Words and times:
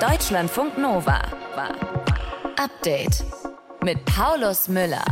Deutschlandfunk 0.00 0.78
Nova. 0.78 1.20
Update 2.56 3.22
mit 3.84 4.02
Paulus 4.06 4.66
Müller. 4.66 5.04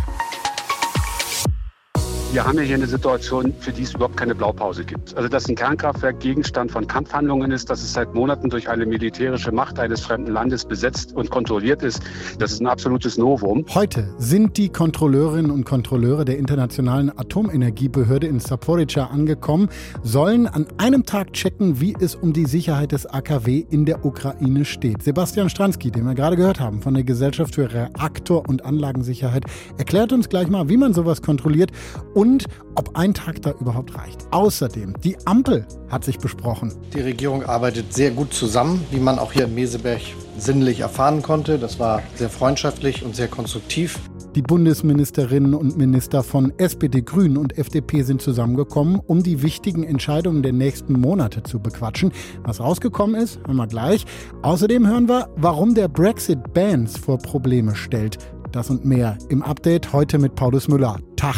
Wir 2.31 2.45
haben 2.45 2.59
ja 2.59 2.65
hier 2.65 2.75
eine 2.75 2.87
Situation, 2.87 3.55
für 3.59 3.73
die 3.73 3.85
es 3.85 3.95
überhaupt 3.95 4.19
keine 4.19 4.35
Blaupause 4.35 4.85
gibt. 4.85 5.17
Also 5.17 5.31
dass 5.31 5.49
ein 5.49 5.55
Kernkraftwerk 5.55 6.21
Gegenstand 6.21 6.71
von 6.71 6.87
Kampfhandlungen 6.87 7.51
ist, 7.53 7.71
dass 7.71 7.83
es 7.83 7.95
seit 7.95 8.13
Monaten 8.15 8.51
durch 8.51 8.69
eine 8.69 8.85
militärische 8.85 9.51
Macht 9.51 9.79
eines 9.79 10.03
fremden 10.03 10.33
Landes 10.33 10.67
besetzt 10.67 11.15
und 11.15 11.31
kontrolliert 11.31 11.83
ist, 11.83 12.03
das 12.39 12.53
ist 12.53 12.61
ein 12.61 12.67
absolutes 12.67 13.17
Novum. 13.17 13.65
Heute 13.73 14.13
sind 14.19 14.59
die 14.59 14.69
Kontrolleurinnen 14.69 15.51
und 15.51 15.65
Kontrolleure 15.65 16.27
der 16.27 16.37
Internationalen 16.37 17.11
Atomenergiebehörde 17.19 18.27
in 18.27 18.41
Saporica 18.41 19.05
angekommen, 19.05 19.71
sollen 20.03 20.47
an 20.47 20.67
einem 20.77 21.07
Tag 21.07 21.33
checken, 21.33 21.81
wie 21.81 21.97
es 21.99 22.15
um 22.15 22.35
die 22.35 22.45
Sicherheit 22.45 22.93
des 22.93 23.07
AKW 23.07 23.65
in 23.71 23.87
der 23.87 24.05
Ukraine 24.05 24.67
steht. 24.67 25.03
Sebastian 25.03 25.49
Stransky, 25.49 25.91
den 25.91 26.05
wir 26.05 26.15
gerade 26.15 26.37
gehört 26.37 26.61
haben 26.61 26.83
von 26.83 26.93
der 26.93 27.05
Gesellschaft 27.05 27.55
für 27.55 27.73
Reaktor- 27.73 28.47
und 28.47 28.67
Anlagensicherheit, 28.67 29.45
erklärt 29.79 30.13
uns 30.13 30.29
gleich 30.29 30.51
mal, 30.51 30.69
wie 30.69 30.77
man 30.77 30.93
sowas 30.93 31.23
kontrolliert 31.23 31.71
und 32.19 32.47
ob 32.75 32.97
ein 32.97 33.15
Tag 33.15 33.43
da 33.43 33.53
überhaupt 33.61 33.97
reicht. 33.97 34.27
Außerdem, 34.33 34.95
die 35.05 35.17
Ampel 35.25 35.65
hat 35.89 36.05
sich 36.05 36.19
besprochen. 36.19 36.75
Die 36.93 37.01
Regierung 37.01 37.45
arbeitet 37.45 37.95
sehr 37.95 38.11
gut 38.11 38.35
zusammen, 38.35 38.85
wie 38.91 38.99
man 38.99 39.21
auch 39.21 39.33
hier 39.33 39.45
in 39.45 39.55
Meseberg 39.55 40.01
sinnlich 40.37 40.81
erfahren 40.81 41.23
konnte. 41.23 41.61
Das 41.61 41.79
war 41.79 42.03
sehr 42.17 42.29
freundschaftlich 42.29 43.05
und 43.05 43.15
sehr 43.15 43.29
konstruktiv. 43.29 44.01
Die 44.35 44.43
Bundesministerinnen 44.43 45.55
und 45.55 45.79
Minister 45.79 46.25
von 46.25 46.53
SPD, 46.59 47.03
Grünen 47.03 47.37
und 47.37 47.57
FDP 47.57 48.03
sind 48.03 48.21
zusammengekommen, 48.21 49.01
um 49.07 49.23
die 49.23 49.43
wichtigen 49.43 49.85
Entscheidungen 49.85 50.43
der 50.43 50.53
nächsten 50.53 50.95
Monate 50.95 51.45
zu 51.45 51.61
bequatschen. 51.61 52.11
Was 52.43 52.59
rausgekommen 52.59 53.15
ist, 53.15 53.39
hören 53.47 53.57
wir 53.57 53.69
gleich. 53.69 54.05
Außerdem 54.43 54.89
hören 54.89 55.09
wir, 55.09 55.29
warum 55.37 55.77
der 55.77 55.87
Brexit 55.87 56.53
Bands 56.53 56.99
vor 56.99 57.19
Probleme 57.19 57.77
stellt. 57.77 58.19
Das 58.51 58.71
und 58.71 58.85
mehr 58.85 59.17
im 59.29 59.45
Update 59.45 59.93
heute 59.93 60.19
mit 60.19 60.35
Paulus 60.35 60.67
Müller. 60.67 60.99
Tag. 61.15 61.37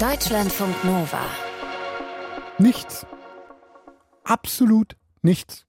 Deutschlandfunk 0.00 0.84
Nova. 0.84 1.20
Nichts. 2.58 3.06
Absolut 4.24 4.96
nichts. 5.22 5.66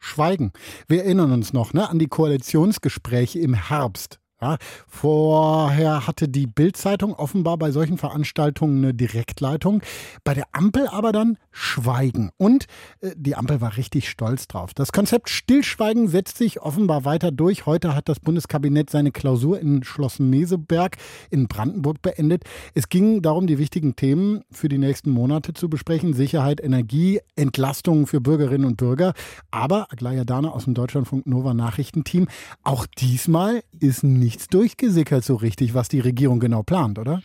Schweigen. 0.00 0.52
Wir 0.88 1.04
erinnern 1.04 1.30
uns 1.30 1.52
noch 1.52 1.72
ne, 1.72 1.88
an 1.88 2.00
die 2.00 2.08
Koalitionsgespräche 2.08 3.38
im 3.38 3.54
Herbst. 3.54 4.18
Ja, 4.38 4.58
vorher 4.86 6.06
hatte 6.06 6.28
die 6.28 6.46
Bild-Zeitung 6.46 7.14
offenbar 7.14 7.56
bei 7.56 7.70
solchen 7.70 7.96
Veranstaltungen 7.96 8.84
eine 8.84 8.92
Direktleitung. 8.92 9.80
Bei 10.24 10.34
der 10.34 10.44
Ampel 10.52 10.88
aber 10.88 11.10
dann 11.10 11.38
Schweigen. 11.50 12.28
Und 12.36 12.66
äh, 13.00 13.12
die 13.16 13.34
Ampel 13.34 13.62
war 13.62 13.78
richtig 13.78 14.10
stolz 14.10 14.46
drauf. 14.46 14.74
Das 14.74 14.92
Konzept 14.92 15.30
Stillschweigen 15.30 16.08
setzt 16.08 16.36
sich 16.36 16.60
offenbar 16.60 17.06
weiter 17.06 17.30
durch. 17.30 17.64
Heute 17.64 17.94
hat 17.94 18.10
das 18.10 18.20
Bundeskabinett 18.20 18.90
seine 18.90 19.10
Klausur 19.10 19.58
in 19.58 19.82
Schloss 19.84 20.18
Meseberg 20.18 20.98
in 21.30 21.48
Brandenburg 21.48 22.02
beendet. 22.02 22.44
Es 22.74 22.90
ging 22.90 23.22
darum, 23.22 23.46
die 23.46 23.56
wichtigen 23.56 23.96
Themen 23.96 24.42
für 24.50 24.68
die 24.68 24.76
nächsten 24.76 25.08
Monate 25.08 25.54
zu 25.54 25.70
besprechen. 25.70 26.12
Sicherheit, 26.12 26.62
Energie, 26.62 27.20
Entlastungen 27.36 28.06
für 28.06 28.20
Bürgerinnen 28.20 28.66
und 28.66 28.76
Bürger. 28.76 29.14
Aber 29.50 29.90
Aglaya 29.90 30.26
Dana 30.26 30.50
aus 30.50 30.64
dem 30.64 30.74
Deutschlandfunk 30.74 31.26
Nova 31.26 31.54
Nachrichtenteam, 31.54 32.28
auch 32.62 32.84
diesmal 32.84 33.62
ist 33.80 34.04
nicht 34.04 34.25
nichts 34.26 34.48
durchgesickert 34.48 35.24
so 35.24 35.36
richtig, 35.36 35.72
was 35.74 35.88
die 35.88 36.00
Regierung 36.00 36.40
genau 36.40 36.64
plant, 36.64 36.98
oder? 36.98 37.22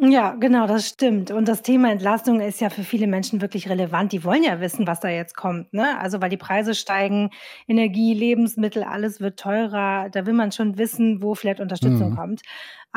Ja, 0.00 0.36
genau, 0.36 0.66
das 0.66 0.86
stimmt. 0.86 1.30
Und 1.30 1.48
das 1.48 1.62
Thema 1.62 1.90
Entlastung 1.90 2.40
ist 2.40 2.60
ja 2.60 2.70
für 2.70 2.84
viele 2.84 3.06
Menschen 3.06 3.40
wirklich 3.40 3.68
relevant. 3.68 4.12
Die 4.12 4.22
wollen 4.22 4.44
ja 4.44 4.60
wissen, 4.60 4.86
was 4.86 5.00
da 5.00 5.08
jetzt 5.08 5.36
kommt. 5.36 5.72
Ne? 5.74 5.98
Also 5.98 6.20
weil 6.20 6.30
die 6.30 6.36
Preise 6.36 6.74
steigen, 6.74 7.30
Energie, 7.66 8.14
Lebensmittel, 8.14 8.84
alles 8.84 9.20
wird 9.20 9.40
teurer. 9.40 10.08
Da 10.10 10.24
will 10.24 10.34
man 10.34 10.52
schon 10.52 10.78
wissen, 10.78 11.20
wo 11.22 11.34
vielleicht 11.34 11.60
Unterstützung 11.60 12.10
mhm. 12.10 12.16
kommt. 12.16 12.42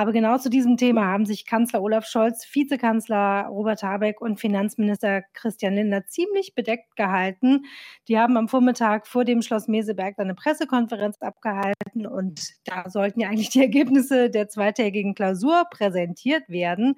Aber 0.02 0.14
genau 0.14 0.40
zu 0.40 0.50
diesem 0.50 0.78
Thema 0.78 1.06
haben 1.06 1.28
sich 1.28 1.46
Kanzler 1.46 1.84
Olaf 1.84 2.08
Scholz, 2.08 2.44
Vizekanzler 2.52 3.46
Robert 3.50 3.84
Habeck 3.84 4.20
und 4.20 4.40
Finanzminister 4.40 5.22
Christian 5.34 5.76
Lindner 5.76 6.08
ziemlich 6.08 6.56
bedeckt 6.56 6.96
gehalten. 6.96 7.66
Die 8.08 8.18
haben 8.18 8.36
am 8.36 8.48
Vormittag 8.48 9.06
vor 9.06 9.26
dem 9.26 9.44
Schloss 9.44 9.68
Meseberg 9.68 10.18
eine 10.18 10.34
Pressekonferenz 10.34 11.22
abgehalten 11.22 12.08
und 12.08 12.42
da 12.64 12.90
sollten 12.90 13.20
ja 13.20 13.28
eigentlich 13.28 13.50
die 13.50 13.62
Ergebnisse 13.62 14.32
der 14.32 14.50
zweitägigen 14.50 15.14
Klausur 15.14 15.66
präsentiert 15.70 16.50
werden. 16.50 16.96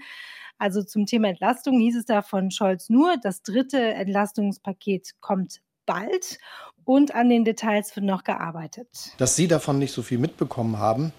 Also 0.57 0.81
zum 0.81 1.05
Thema 1.05 1.27
Entlastung 1.27 1.81
hieß 1.81 1.97
es 1.97 2.05
da 2.05 2.21
von 2.21 2.51
Scholz 2.51 2.87
nur, 2.89 3.17
das 3.21 3.43
dritte 3.43 3.79
Entlastungspaket 3.79 5.15
kommt 5.19 5.59
bald 5.85 6.37
und 6.85 7.13
an 7.13 7.27
den 7.27 7.43
Details 7.43 7.93
wird 7.97 8.05
noch 8.05 8.23
gearbeitet. 8.23 8.87
Dass 9.17 9.35
Sie 9.35 9.49
davon 9.49 9.77
nicht 9.77 9.91
so 9.91 10.03
viel 10.03 10.19
mitbekommen 10.19 10.79
haben, 10.79 11.11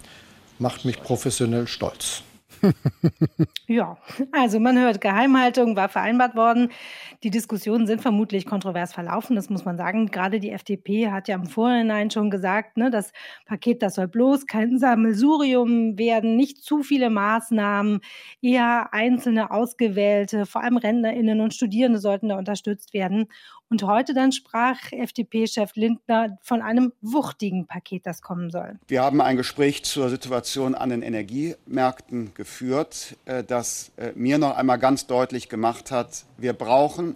macht 0.59 0.85
mich 0.85 1.01
professionell 1.01 1.67
stolz. 1.67 2.21
ja, 3.67 3.97
also 4.31 4.59
man 4.59 4.77
hört, 4.77 5.01
Geheimhaltung 5.01 5.75
war 5.75 5.89
vereinbart 5.89 6.35
worden. 6.35 6.71
Die 7.23 7.29
Diskussionen 7.29 7.87
sind 7.87 8.01
vermutlich 8.01 8.45
kontrovers 8.45 8.93
verlaufen, 8.93 9.35
das 9.35 9.49
muss 9.49 9.65
man 9.65 9.77
sagen. 9.77 10.07
Gerade 10.07 10.39
die 10.39 10.51
FDP 10.51 11.11
hat 11.11 11.27
ja 11.27 11.35
im 11.35 11.45
Vorhinein 11.45 12.11
schon 12.11 12.29
gesagt, 12.29 12.77
ne, 12.77 12.89
das 12.89 13.11
Paket, 13.45 13.81
das 13.81 13.95
soll 13.95 14.07
bloß 14.07 14.47
kein 14.47 14.77
Sammelsurium 14.77 15.97
werden, 15.97 16.35
nicht 16.35 16.63
zu 16.63 16.83
viele 16.83 17.09
Maßnahmen, 17.09 18.01
eher 18.41 18.93
einzelne 18.93 19.51
ausgewählte, 19.51 20.45
vor 20.45 20.63
allem 20.63 20.77
Rentnerinnen 20.77 21.41
und 21.41 21.53
Studierende 21.53 21.99
sollten 21.99 22.29
da 22.29 22.37
unterstützt 22.37 22.93
werden. 22.93 23.27
Und 23.67 23.81
heute 23.81 24.13
dann 24.13 24.31
sprach 24.31 24.77
FDP-Chef 24.91 25.71
Lindner 25.75 26.37
von 26.41 26.61
einem 26.61 26.93
wuchtigen 27.01 27.65
Paket, 27.65 28.05
das 28.05 28.21
kommen 28.21 28.51
soll. 28.51 28.79
Wir 28.87 29.01
haben 29.01 29.21
ein 29.21 29.37
Gespräch 29.37 29.83
zur 29.83 30.09
Situation 30.09 30.75
an 30.75 30.91
den 30.91 31.01
Energiemärkten 31.01 32.35
geführt, 32.35 32.54
äh, 33.25 33.43
das 33.43 33.91
äh, 33.97 34.11
mir 34.15 34.37
noch 34.37 34.55
einmal 34.55 34.79
ganz 34.79 35.07
deutlich 35.07 35.49
gemacht 35.49 35.91
hat, 35.91 36.25
wir 36.37 36.53
brauchen 36.53 37.15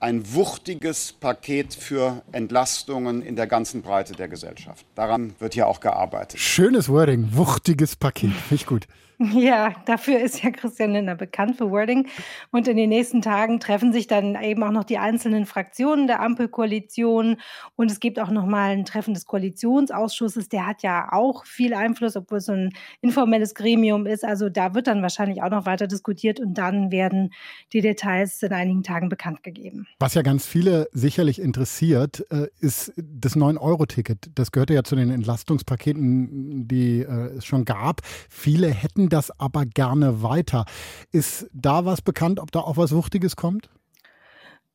ein 0.00 0.34
wuchtiges 0.34 1.12
Paket 1.12 1.74
für 1.74 2.22
Entlastungen 2.32 3.20
in 3.22 3.36
der 3.36 3.46
ganzen 3.46 3.82
Breite 3.82 4.14
der 4.14 4.28
Gesellschaft. 4.28 4.86
Daran 4.94 5.34
wird 5.38 5.54
ja 5.54 5.66
auch 5.66 5.80
gearbeitet. 5.80 6.40
Schönes 6.40 6.88
Wording, 6.88 7.28
wuchtiges 7.32 7.96
Paket, 7.96 8.32
finde 8.32 8.54
ich 8.54 8.66
gut. 8.66 8.86
Ja, 9.34 9.74
dafür 9.84 10.18
ist 10.20 10.42
ja 10.42 10.50
Christian 10.50 10.92
Lindner 10.92 11.14
bekannt 11.14 11.56
für 11.56 11.70
Wording. 11.70 12.08
Und 12.50 12.66
in 12.68 12.76
den 12.76 12.88
nächsten 12.88 13.20
Tagen 13.20 13.60
treffen 13.60 13.92
sich 13.92 14.06
dann 14.06 14.40
eben 14.42 14.62
auch 14.62 14.70
noch 14.70 14.84
die 14.84 14.96
einzelnen 14.96 15.44
Fraktionen 15.44 16.06
der 16.06 16.20
Ampelkoalition. 16.20 17.36
Und 17.76 17.90
es 17.90 18.00
gibt 18.00 18.18
auch 18.18 18.30
noch 18.30 18.46
mal 18.46 18.70
ein 18.70 18.86
Treffen 18.86 19.12
des 19.12 19.26
Koalitionsausschusses. 19.26 20.48
Der 20.48 20.66
hat 20.66 20.82
ja 20.82 21.12
auch 21.12 21.44
viel 21.44 21.74
Einfluss, 21.74 22.16
obwohl 22.16 22.38
es 22.38 22.46
so 22.46 22.52
ein 22.52 22.70
informelles 23.02 23.54
Gremium 23.54 24.06
ist. 24.06 24.24
Also 24.24 24.48
da 24.48 24.74
wird 24.74 24.86
dann 24.86 25.02
wahrscheinlich 25.02 25.42
auch 25.42 25.50
noch 25.50 25.66
weiter 25.66 25.86
diskutiert 25.86 26.40
und 26.40 26.54
dann 26.54 26.90
werden 26.90 27.34
die 27.74 27.82
Details 27.82 28.42
in 28.42 28.54
einigen 28.54 28.82
Tagen 28.82 29.10
bekannt 29.10 29.42
gegeben. 29.42 29.86
Was 29.98 30.14
ja 30.14 30.22
ganz 30.22 30.46
viele 30.46 30.88
sicherlich 30.92 31.40
interessiert, 31.40 32.24
äh, 32.30 32.46
ist 32.60 32.94
das 32.96 33.36
9-Euro-Ticket. 33.36 34.30
Das 34.34 34.50
gehörte 34.50 34.72
ja 34.72 34.82
zu 34.82 34.96
den 34.96 35.10
Entlastungspaketen, 35.10 36.66
die 36.66 37.00
äh, 37.00 37.36
es 37.36 37.44
schon 37.44 37.66
gab. 37.66 38.00
Viele 38.30 38.68
hätten 38.68 39.09
das 39.10 39.30
aber 39.38 39.66
gerne 39.66 40.22
weiter. 40.22 40.64
Ist 41.12 41.48
da 41.52 41.84
was 41.84 42.00
bekannt, 42.00 42.40
ob 42.40 42.50
da 42.52 42.60
auch 42.60 42.76
was 42.76 42.92
Wuchtiges 42.92 43.36
kommt? 43.36 43.68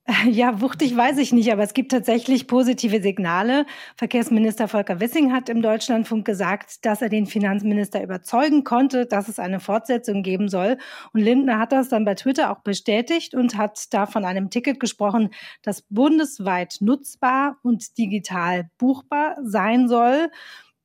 Ja, 0.29 0.61
wuchtig 0.61 0.95
weiß 0.95 1.17
ich 1.17 1.33
nicht, 1.33 1.51
aber 1.51 1.63
es 1.63 1.73
gibt 1.73 1.91
tatsächlich 1.91 2.47
positive 2.47 3.01
Signale. 3.01 3.65
Verkehrsminister 3.95 4.67
Volker 4.67 4.99
Wissing 4.99 5.33
hat 5.33 5.49
im 5.49 5.61
Deutschlandfunk 5.61 6.25
gesagt, 6.25 6.85
dass 6.85 7.01
er 7.01 7.09
den 7.09 7.25
Finanzminister 7.25 8.03
überzeugen 8.03 8.63
konnte, 8.63 9.05
dass 9.05 9.27
es 9.27 9.39
eine 9.39 9.59
Fortsetzung 9.59 10.23
geben 10.23 10.47
soll. 10.47 10.77
Und 11.13 11.21
Lindner 11.21 11.59
hat 11.59 11.71
das 11.71 11.89
dann 11.89 12.05
bei 12.05 12.15
Twitter 12.15 12.51
auch 12.51 12.59
bestätigt 12.61 13.33
und 13.33 13.57
hat 13.57 13.93
da 13.93 14.05
von 14.05 14.25
einem 14.25 14.49
Ticket 14.49 14.79
gesprochen, 14.79 15.29
das 15.63 15.81
bundesweit 15.89 16.77
nutzbar 16.81 17.57
und 17.63 17.97
digital 17.97 18.69
buchbar 18.77 19.37
sein 19.43 19.87
soll. 19.87 20.29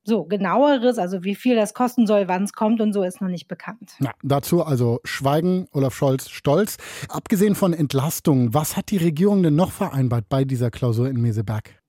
So, 0.04 0.24
genaueres, 0.24 0.98
also 0.98 1.24
wie 1.24 1.34
viel 1.34 1.56
das 1.56 1.74
kosten 1.74 2.06
soll, 2.06 2.26
wann 2.26 2.44
es 2.44 2.52
kommt 2.52 2.80
und 2.80 2.92
so, 2.92 3.02
ist 3.02 3.20
noch 3.20 3.28
nicht 3.28 3.48
bekannt. 3.48 3.92
Ja, 4.00 4.12
dazu 4.22 4.64
also 4.64 5.00
Schweigen, 5.04 5.66
Olaf 5.72 5.94
Scholz 5.94 6.30
stolz. 6.30 6.78
Abgesehen 7.08 7.54
von 7.54 7.72
Entlastungen, 7.74 8.54
was 8.54 8.76
hat 8.76 8.90
die 8.90 8.96
Regierung 8.96 9.42
denn 9.42 9.56
noch 9.56 9.72
vereinbart 9.72 10.28
bei 10.28 10.44
dieser 10.44 10.70
Klausur 10.70 11.08
in 11.08 11.20
Meseberg? 11.20 11.80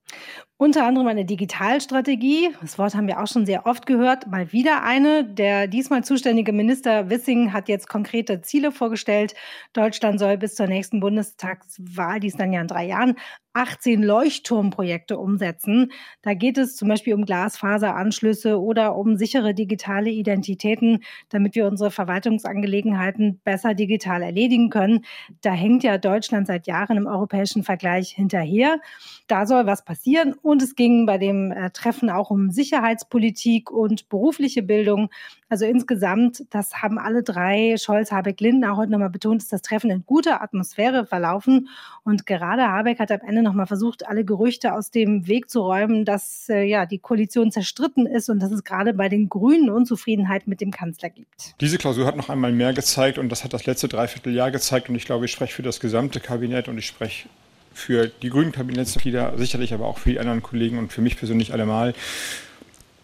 Unter 0.62 0.86
anderem 0.86 1.08
eine 1.08 1.26
Digitalstrategie. 1.26 2.52
Das 2.62 2.78
Wort 2.78 2.94
haben 2.94 3.08
wir 3.08 3.20
auch 3.20 3.26
schon 3.26 3.48
sehr 3.48 3.66
oft 3.66 3.88
gehört. 3.88 4.28
Mal 4.28 4.52
wieder 4.54 4.84
eine. 4.84 5.26
Der 5.26 5.66
diesmal 5.66 6.04
zuständige 6.04 6.54
Minister 6.54 7.10
Wissing 7.10 7.52
hat 7.52 7.68
jetzt 7.68 7.90
konkrete 7.90 8.44
Ziele 8.44 8.72
vorgestellt. 8.72 9.34
Deutschland 9.74 10.20
soll 10.20 10.38
bis 10.38 10.54
zur 10.54 10.68
nächsten 10.68 11.00
Bundestagswahl, 11.00 12.20
die 12.20 12.28
ist 12.28 12.40
dann 12.40 12.54
ja 12.54 12.62
in 12.62 12.68
drei 12.68 12.86
Jahren, 12.86 13.16
18 13.54 14.02
Leuchtturmprojekte 14.02 15.18
umsetzen. 15.18 15.92
Da 16.22 16.34
geht 16.34 16.58
es 16.58 16.76
zum 16.76 16.88
Beispiel 16.88 17.14
um 17.14 17.26
Glasfaseranschlüsse 17.26 18.60
oder 18.62 18.96
um 18.96 19.18
sichere 19.18 19.54
digitale 19.54 20.10
Identitäten, 20.10 21.04
damit 21.30 21.56
wir 21.56 21.68
unsere 21.68 21.92
Verwaltungsangelegenheiten 21.92 23.42
besser 23.44 23.74
digital 23.74 24.22
erledigen 24.22 24.70
können. 24.70 25.04
Da 25.42 25.52
hängt 25.52 25.84
ja 25.84 25.98
Deutschland 25.98 26.48
seit 26.48 26.68
Jahren 26.68 26.98
im 26.98 27.08
europäischen 27.08 27.64
Vergleich 27.64 28.12
hinterher. 28.12 28.80
Da 29.28 29.46
soll 29.46 29.66
was 29.66 29.84
passieren 29.84 30.34
es 30.60 30.76
ging 30.76 31.06
bei 31.06 31.20
dem 31.20 31.52
äh, 31.52 31.70
Treffen 31.70 32.10
auch 32.10 32.32
um 32.32 32.50
Sicherheitspolitik 32.50 33.70
und 33.70 34.10
berufliche 34.10 34.64
Bildung. 34.64 35.12
Also 35.50 35.66
insgesamt, 35.66 36.46
das 36.50 36.82
haben 36.82 36.98
alle 36.98 37.22
drei, 37.22 37.76
Scholz, 37.78 38.12
Habeck, 38.12 38.40
Linden 38.40 38.66
auch 38.66 38.78
heute 38.78 38.92
nochmal 38.92 39.12
betont, 39.12 39.44
ist 39.44 39.54
das 39.54 39.62
Treffen 39.62 39.92
in 39.92 40.04
guter 40.04 40.42
Atmosphäre 40.42 41.06
verlaufen. 41.06 41.68
Und 42.04 42.26
gerade 42.26 42.64
Habeck 42.64 43.00
hat 43.00 43.12
am 43.12 43.20
Ende 43.28 43.44
nochmal 43.44 43.68
versucht, 43.68 44.08
alle 44.08 44.26
Gerüchte 44.26 44.74
aus 44.74 44.90
dem 44.90 45.28
Weg 45.28 45.52
zu 45.52 45.62
räumen, 45.62 46.06
dass 46.06 46.50
äh, 46.50 46.64
ja 46.64 46.88
die 46.88 46.98
Koalition 46.98 47.52
zerstritten 47.52 48.08
ist 48.08 48.30
und 48.30 48.40
dass 48.40 48.52
es 48.52 48.64
gerade 48.64 48.94
bei 48.94 49.10
den 49.10 49.30
Grünen 49.30 49.70
Unzufriedenheit 49.70 50.48
mit 50.48 50.60
dem 50.62 50.72
Kanzler 50.72 51.10
gibt. 51.10 51.54
Diese 51.62 51.78
Klausur 51.78 52.08
hat 52.08 52.16
noch 52.16 52.30
einmal 52.30 52.52
mehr 52.52 52.74
gezeigt 52.74 53.18
und 53.20 53.30
das 53.30 53.44
hat 53.44 53.54
das 53.54 53.66
letzte 53.66 53.88
Dreivierteljahr 53.88 54.50
gezeigt. 54.50 54.90
Und 54.90 54.96
ich 54.96 55.06
glaube, 55.06 55.26
ich 55.26 55.32
spreche 55.32 55.54
für 55.54 55.64
das 55.64 55.80
gesamte 55.80 56.20
Kabinett 56.20 56.68
und 56.68 56.78
ich 56.78 56.88
spreche 56.88 57.28
für 57.74 58.08
die 58.08 58.30
grünen 58.30 58.52
Kabinettsmitglieder, 58.52 59.38
sicherlich 59.38 59.74
aber 59.74 59.88
auch 59.88 59.98
für 59.98 60.12
die 60.12 60.20
anderen 60.20 60.42
Kollegen 60.42 60.78
und 60.78 60.92
für 60.92 61.02
mich 61.02 61.18
persönlich 61.18 61.54
allemal, 61.54 61.94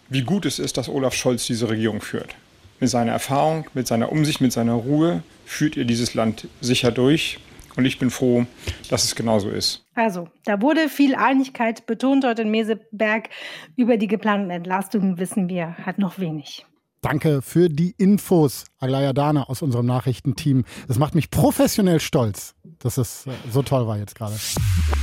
wie 0.10 0.22
gut 0.22 0.46
es 0.46 0.60
ist, 0.60 0.78
dass 0.78 0.90
Olaf 0.90 1.14
Scholz 1.14 1.46
diese 1.46 1.70
Regierung 1.70 2.02
führt. 2.02 2.36
Mit 2.80 2.90
seiner 2.90 3.12
Erfahrung, 3.12 3.68
mit 3.74 3.88
seiner 3.88 4.12
Umsicht, 4.12 4.40
mit 4.40 4.54
seiner 4.54 4.74
Ruhe 4.74 5.24
führt 5.46 5.76
ihr 5.76 5.86
dieses 5.86 6.14
Land 6.14 6.48
sicher 6.62 6.92
durch. 6.92 7.40
Und 7.76 7.86
ich 7.86 8.00
bin 8.00 8.10
froh, 8.10 8.48
dass 8.90 9.04
es 9.04 9.16
genauso 9.16 9.50
ist. 9.50 9.86
Also, 9.94 10.30
da 10.46 10.62
wurde 10.64 10.90
viel 10.90 11.14
Einigkeit 11.14 11.86
betont 11.86 12.24
dort 12.24 12.40
in 12.40 12.50
Meseberg. 12.50 13.30
Über 13.76 13.98
die 13.98 14.08
geplanten 14.08 14.50
Entlastungen 14.50 15.20
wissen 15.20 15.48
wir 15.48 15.78
halt 15.86 16.00
noch 16.00 16.18
wenig. 16.18 16.66
Danke 17.02 17.44
für 17.44 17.70
die 17.70 17.94
Infos, 17.98 18.66
Aglaya 18.80 19.14
Dana 19.14 19.44
aus 19.44 19.62
unserem 19.62 19.86
Nachrichtenteam. 19.86 20.66
Das 20.88 20.98
macht 20.98 21.14
mich 21.14 21.30
professionell 21.30 22.00
stolz, 22.00 22.56
dass 22.80 22.98
es 22.98 23.28
äh, 23.28 23.32
so 23.52 23.62
toll 23.62 23.88
war 23.88 23.98
jetzt 23.98 24.16
gerade. 24.16 24.36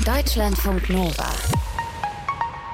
Deutschlandfunk 0.05 0.91
Nova. 0.91 1.31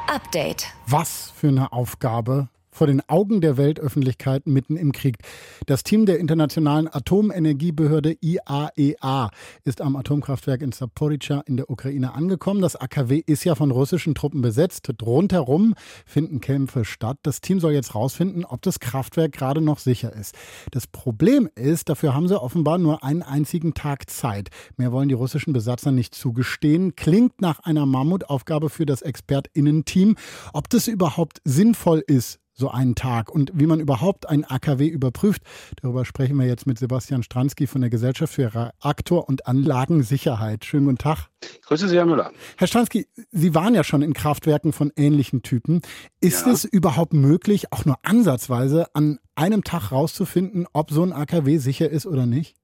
Update. 0.08 0.66
Was 0.86 1.32
für 1.36 1.48
eine 1.48 1.72
Aufgabe 1.72 2.48
vor 2.70 2.86
den 2.86 3.02
Augen 3.08 3.40
der 3.40 3.56
Weltöffentlichkeit 3.56 4.46
mitten 4.46 4.76
im 4.76 4.92
Krieg. 4.92 5.18
Das 5.66 5.82
Team 5.82 6.06
der 6.06 6.18
Internationalen 6.18 6.88
Atomenergiebehörde 6.92 8.16
IAEA 8.20 8.70
e 8.76 9.28
ist 9.64 9.80
am 9.80 9.96
Atomkraftwerk 9.96 10.62
in 10.62 10.72
Saporica 10.72 11.42
in 11.46 11.56
der 11.56 11.70
Ukraine 11.70 12.14
angekommen. 12.14 12.60
Das 12.60 12.76
AKW 12.76 13.22
ist 13.24 13.44
ja 13.44 13.54
von 13.54 13.70
russischen 13.70 14.14
Truppen 14.14 14.40
besetzt. 14.40 14.88
Rundherum 15.02 15.74
finden 16.06 16.40
Kämpfe 16.40 16.84
statt. 16.84 17.18
Das 17.22 17.40
Team 17.40 17.60
soll 17.60 17.72
jetzt 17.72 17.94
rausfinden, 17.94 18.44
ob 18.44 18.62
das 18.62 18.80
Kraftwerk 18.80 19.32
gerade 19.32 19.60
noch 19.60 19.78
sicher 19.78 20.12
ist. 20.12 20.34
Das 20.70 20.86
Problem 20.86 21.48
ist, 21.54 21.88
dafür 21.88 22.14
haben 22.14 22.28
sie 22.28 22.40
offenbar 22.40 22.78
nur 22.78 23.04
einen 23.04 23.22
einzigen 23.22 23.74
Tag 23.74 24.10
Zeit. 24.10 24.50
Mehr 24.76 24.92
wollen 24.92 25.08
die 25.08 25.14
russischen 25.14 25.52
Besatzer 25.52 25.92
nicht 25.92 26.14
zugestehen. 26.14 26.96
Klingt 26.96 27.40
nach 27.40 27.60
einer 27.60 27.86
Mammutaufgabe 27.86 28.70
für 28.70 28.86
das 28.86 29.02
Expertinnenteam. 29.02 30.16
Ob 30.52 30.68
das 30.68 30.88
überhaupt 30.88 31.40
sinnvoll 31.44 32.02
ist, 32.06 32.39
so 32.60 32.70
einen 32.70 32.94
Tag 32.94 33.30
und 33.30 33.50
wie 33.54 33.66
man 33.66 33.80
überhaupt 33.80 34.28
ein 34.28 34.44
AKW 34.44 34.86
überprüft. 34.86 35.42
Darüber 35.82 36.04
sprechen 36.04 36.36
wir 36.38 36.46
jetzt 36.46 36.66
mit 36.66 36.78
Sebastian 36.78 37.24
Stransky 37.24 37.66
von 37.66 37.80
der 37.80 37.90
Gesellschaft 37.90 38.32
für 38.32 38.54
Reaktor- 38.54 39.28
und 39.28 39.48
Anlagensicherheit. 39.48 40.64
Schönen 40.64 40.86
guten 40.86 40.98
Tag. 40.98 41.28
Grüße 41.66 41.88
Sie, 41.88 41.96
Herr 41.96 42.06
Müller. 42.06 42.30
Herr 42.56 42.66
Stransky, 42.68 43.08
Sie 43.32 43.54
waren 43.54 43.74
ja 43.74 43.82
schon 43.82 44.02
in 44.02 44.12
Kraftwerken 44.12 44.72
von 44.72 44.92
ähnlichen 44.94 45.42
Typen. 45.42 45.80
Ist 46.20 46.46
ja. 46.46 46.52
es 46.52 46.64
überhaupt 46.64 47.12
möglich, 47.12 47.72
auch 47.72 47.84
nur 47.84 47.96
ansatzweise 48.02 48.86
an 48.94 49.18
einem 49.34 49.64
Tag 49.64 49.90
rauszufinden, 49.90 50.66
ob 50.72 50.90
so 50.90 51.02
ein 51.02 51.12
AKW 51.12 51.58
sicher 51.58 51.90
ist 51.90 52.06
oder 52.06 52.26
nicht? 52.26 52.56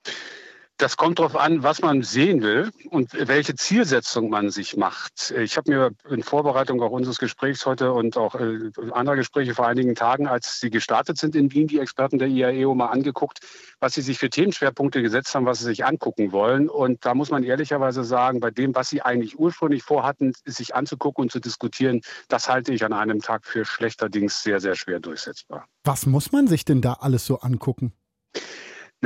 Das 0.79 0.99
kommt 0.99 1.19
darauf 1.19 1.37
an, 1.37 1.63
was 1.63 1.81
man 1.81 2.03
sehen 2.03 2.43
will 2.43 2.71
und 2.91 3.11
welche 3.15 3.55
Zielsetzung 3.55 4.29
man 4.29 4.51
sich 4.51 4.77
macht. 4.77 5.31
Ich 5.31 5.57
habe 5.57 5.71
mir 5.71 5.91
in 6.11 6.23
Vorbereitung 6.23 6.83
auch 6.83 6.91
unseres 6.91 7.19
Gesprächs 7.19 7.65
heute 7.65 7.93
und 7.93 8.19
auch 8.19 8.35
äh, 8.35 8.71
anderer 8.93 9.17
Gespräche 9.17 9.55
vor 9.55 9.67
einigen 9.67 9.95
Tagen, 9.95 10.27
als 10.27 10.61
sie 10.61 10.69
gestartet 10.69 11.17
sind 11.17 11.35
in 11.35 11.51
Wien, 11.51 11.67
die 11.67 11.79
Experten 11.79 12.19
der 12.19 12.29
IAEO 12.29 12.75
mal 12.75 12.89
angeguckt, 12.89 13.41
was 13.81 13.95
sie 13.95 14.03
sich 14.03 14.19
für 14.19 14.29
Themenschwerpunkte 14.29 15.01
gesetzt 15.01 15.35
haben, 15.35 15.47
was 15.47 15.61
sie 15.61 15.65
sich 15.65 15.87
angucken 15.87 16.33
wollen. 16.33 16.69
Und 16.69 17.07
da 17.07 17.15
muss 17.15 17.31
man 17.31 17.43
ehrlicherweise 17.43 18.05
sagen, 18.05 18.41
bei 18.41 18.51
dem, 18.51 18.75
was 18.75 18.91
sie 18.91 19.01
eigentlich 19.01 19.39
ursprünglich 19.39 19.83
vorhatten, 19.83 20.35
sich 20.45 20.75
anzugucken 20.75 21.23
und 21.23 21.33
zu 21.33 21.41
diskutieren, 21.41 22.03
das 22.29 22.51
halte 22.51 22.75
ich 22.75 22.85
an 22.85 22.93
einem 22.93 23.23
Tag 23.23 23.47
für 23.47 23.65
schlechterdings 23.65 24.43
sehr, 24.43 24.61
sehr 24.61 24.75
schwer 24.75 25.01
durchsetzbar. 25.01 25.65
Was 25.85 26.05
muss 26.05 26.33
man 26.33 26.49
sich 26.49 26.67
denn 26.67 26.83
da 26.83 26.95
alles 26.95 27.25
so 27.25 27.41
angucken? 27.41 27.95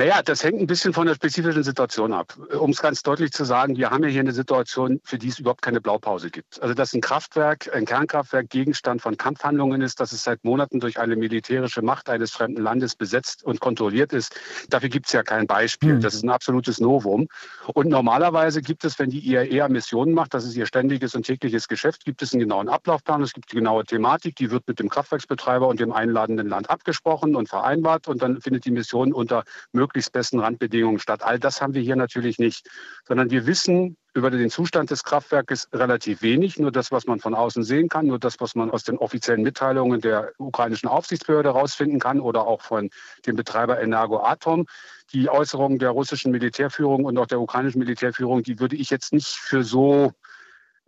Naja, 0.01 0.23
das 0.25 0.43
hängt 0.43 0.59
ein 0.59 0.67
bisschen 0.67 0.95
von 0.95 1.07
der 1.07 1.15
spezifischen 1.15 1.63
Situation 1.63 2.15
ab. 2.15 2.35
Um 2.59 2.71
es 2.71 2.81
ganz 2.81 3.03
deutlich 3.03 3.33
zu 3.33 3.45
sagen, 3.45 3.77
wir 3.77 3.91
haben 3.91 4.03
ja 4.03 4.09
hier 4.09 4.21
eine 4.21 4.33
Situation, 4.33 4.99
für 5.05 5.19
die 5.19 5.29
es 5.29 5.39
überhaupt 5.39 5.61
keine 5.61 5.83
Blaupause 5.83 6.31
gibt. 6.31 6.63
Also 6.63 6.73
dass 6.73 6.95
ein 6.95 7.03
Kraftwerk, 7.03 7.69
ein 7.75 7.85
Kernkraftwerk 7.85 8.49
Gegenstand 8.49 9.03
von 9.03 9.19
Kampfhandlungen 9.19 9.83
ist, 9.83 10.01
dass 10.01 10.13
es 10.13 10.23
seit 10.23 10.43
Monaten 10.43 10.81
durch 10.81 10.99
eine 10.99 11.17
militärische 11.17 11.83
Macht 11.83 12.09
eines 12.09 12.31
fremden 12.31 12.63
Landes 12.63 12.97
besetzt 12.97 13.45
und 13.45 13.61
kontrolliert 13.61 14.15
ist, 14.15 14.41
dafür 14.71 14.89
gibt 14.89 15.05
es 15.05 15.13
ja 15.13 15.23
kein 15.23 15.47
Beispiel. 15.47 15.93
Hm. 15.93 16.01
Das 16.01 16.15
ist 16.15 16.25
ein 16.25 16.31
absolutes 16.31 16.81
Novum. 16.81 17.29
Und 17.75 17.91
normalerweise 17.91 18.63
gibt 18.63 18.87
es, 18.87 18.99
wenn 18.99 19.11
die 19.11 19.21
IAEA 19.21 19.69
Missionen 19.69 20.15
macht, 20.15 20.33
das 20.33 20.47
ist 20.47 20.57
ihr 20.57 20.65
ständiges 20.65 21.15
und 21.15 21.27
tägliches 21.27 21.69
Geschäft, 21.69 22.07
gibt 22.07 22.23
es 22.23 22.33
einen 22.33 22.41
genauen 22.41 22.71
Ablaufplan, 22.71 23.21
es 23.21 23.35
gibt 23.35 23.53
die 23.53 23.57
genaue 23.57 23.85
Thematik, 23.85 24.35
die 24.37 24.51
wird 24.51 24.67
mit 24.67 24.79
dem 24.79 24.89
Kraftwerksbetreiber 24.89 25.69
und 25.69 25.79
dem 25.79 25.93
einladenden 25.93 26.49
Land 26.49 26.71
abgesprochen 26.71 27.37
und 27.37 27.51
vereinbart 27.51 28.09
und 28.09 28.23
dann 28.23 28.41
findet 28.41 28.65
die 28.65 28.71
Mission 28.71 29.13
unter 29.13 29.45
möglichst 29.91 30.13
besten 30.13 30.39
Randbedingungen 30.39 31.01
statt. 31.01 31.23
All 31.25 31.41
das 31.41 31.61
haben 31.61 31.75
wir 31.75 31.83
hier 31.83 31.97
natürlich 31.97 32.39
nicht, 32.39 32.69
sondern 33.07 33.31
wir 33.31 33.47
wissen 33.47 33.97
über 34.15 34.31
den 34.31 34.51
Zustand 34.51 34.91
des 34.91 35.03
Kraftwerkes 35.03 35.69
relativ 35.73 36.23
wenig. 36.23 36.59
Nur 36.59 36.71
das, 36.71 36.93
was 36.93 37.07
man 37.07 37.19
von 37.19 37.35
außen 37.35 37.65
sehen 37.65 37.89
kann, 37.89 38.07
nur 38.07 38.21
das, 38.21 38.37
was 38.39 38.55
man 38.55 38.71
aus 38.71 38.85
den 38.85 38.99
offiziellen 38.99 39.43
Mitteilungen 39.43 40.01
der 40.01 40.33
ukrainischen 40.39 40.89
Aufsichtsbehörde 40.89 41.53
herausfinden 41.53 41.99
kann 41.99 42.21
oder 42.21 42.47
auch 42.47 42.61
von 42.61 42.91
dem 43.27 43.35
Betreiber 43.35 43.81
Energoatom. 43.81 44.67
Die 45.13 45.29
Äußerungen 45.29 45.81
der 45.81 45.91
russischen 45.91 46.31
Militärführung 46.31 47.05
und 47.05 47.19
auch 47.19 47.27
der 47.27 47.41
ukrainischen 47.41 47.81
Militärführung, 47.81 48.45
die 48.45 48.61
würde 48.61 48.77
ich 48.77 48.91
jetzt 48.91 49.13
nicht 49.13 49.29
für 49.29 49.65
so 49.65 50.13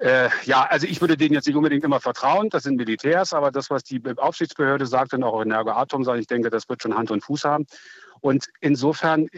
äh, 0.02 0.28
ja, 0.44 0.64
also 0.64 0.87
ich 0.87 1.00
würde 1.00 1.16
denen 1.16 1.34
jetzt 1.34 1.46
nicht 1.46 1.56
unbedingt 1.56 1.84
immer 1.84 2.00
vertrauen, 2.00 2.50
das 2.50 2.64
sind 2.64 2.76
Militärs, 2.76 3.32
aber 3.32 3.52
das, 3.52 3.70
was 3.70 3.84
die 3.84 4.02
Aufsichtsbehörde 4.16 4.87
sagt 4.87 5.14
und 5.14 5.22
auch 5.22 5.40
Energoatom 5.40 6.02
sagt, 6.02 6.19
ich 6.19 6.26
denke, 6.26 6.50
das 6.50 6.69
wird 6.69 6.82
schon 6.82 6.94
Hand 6.94 7.10
und 7.12 7.22
Fuß 7.22 7.44
haben. 7.44 7.66
Und 8.20 8.49
insofern 8.60 9.28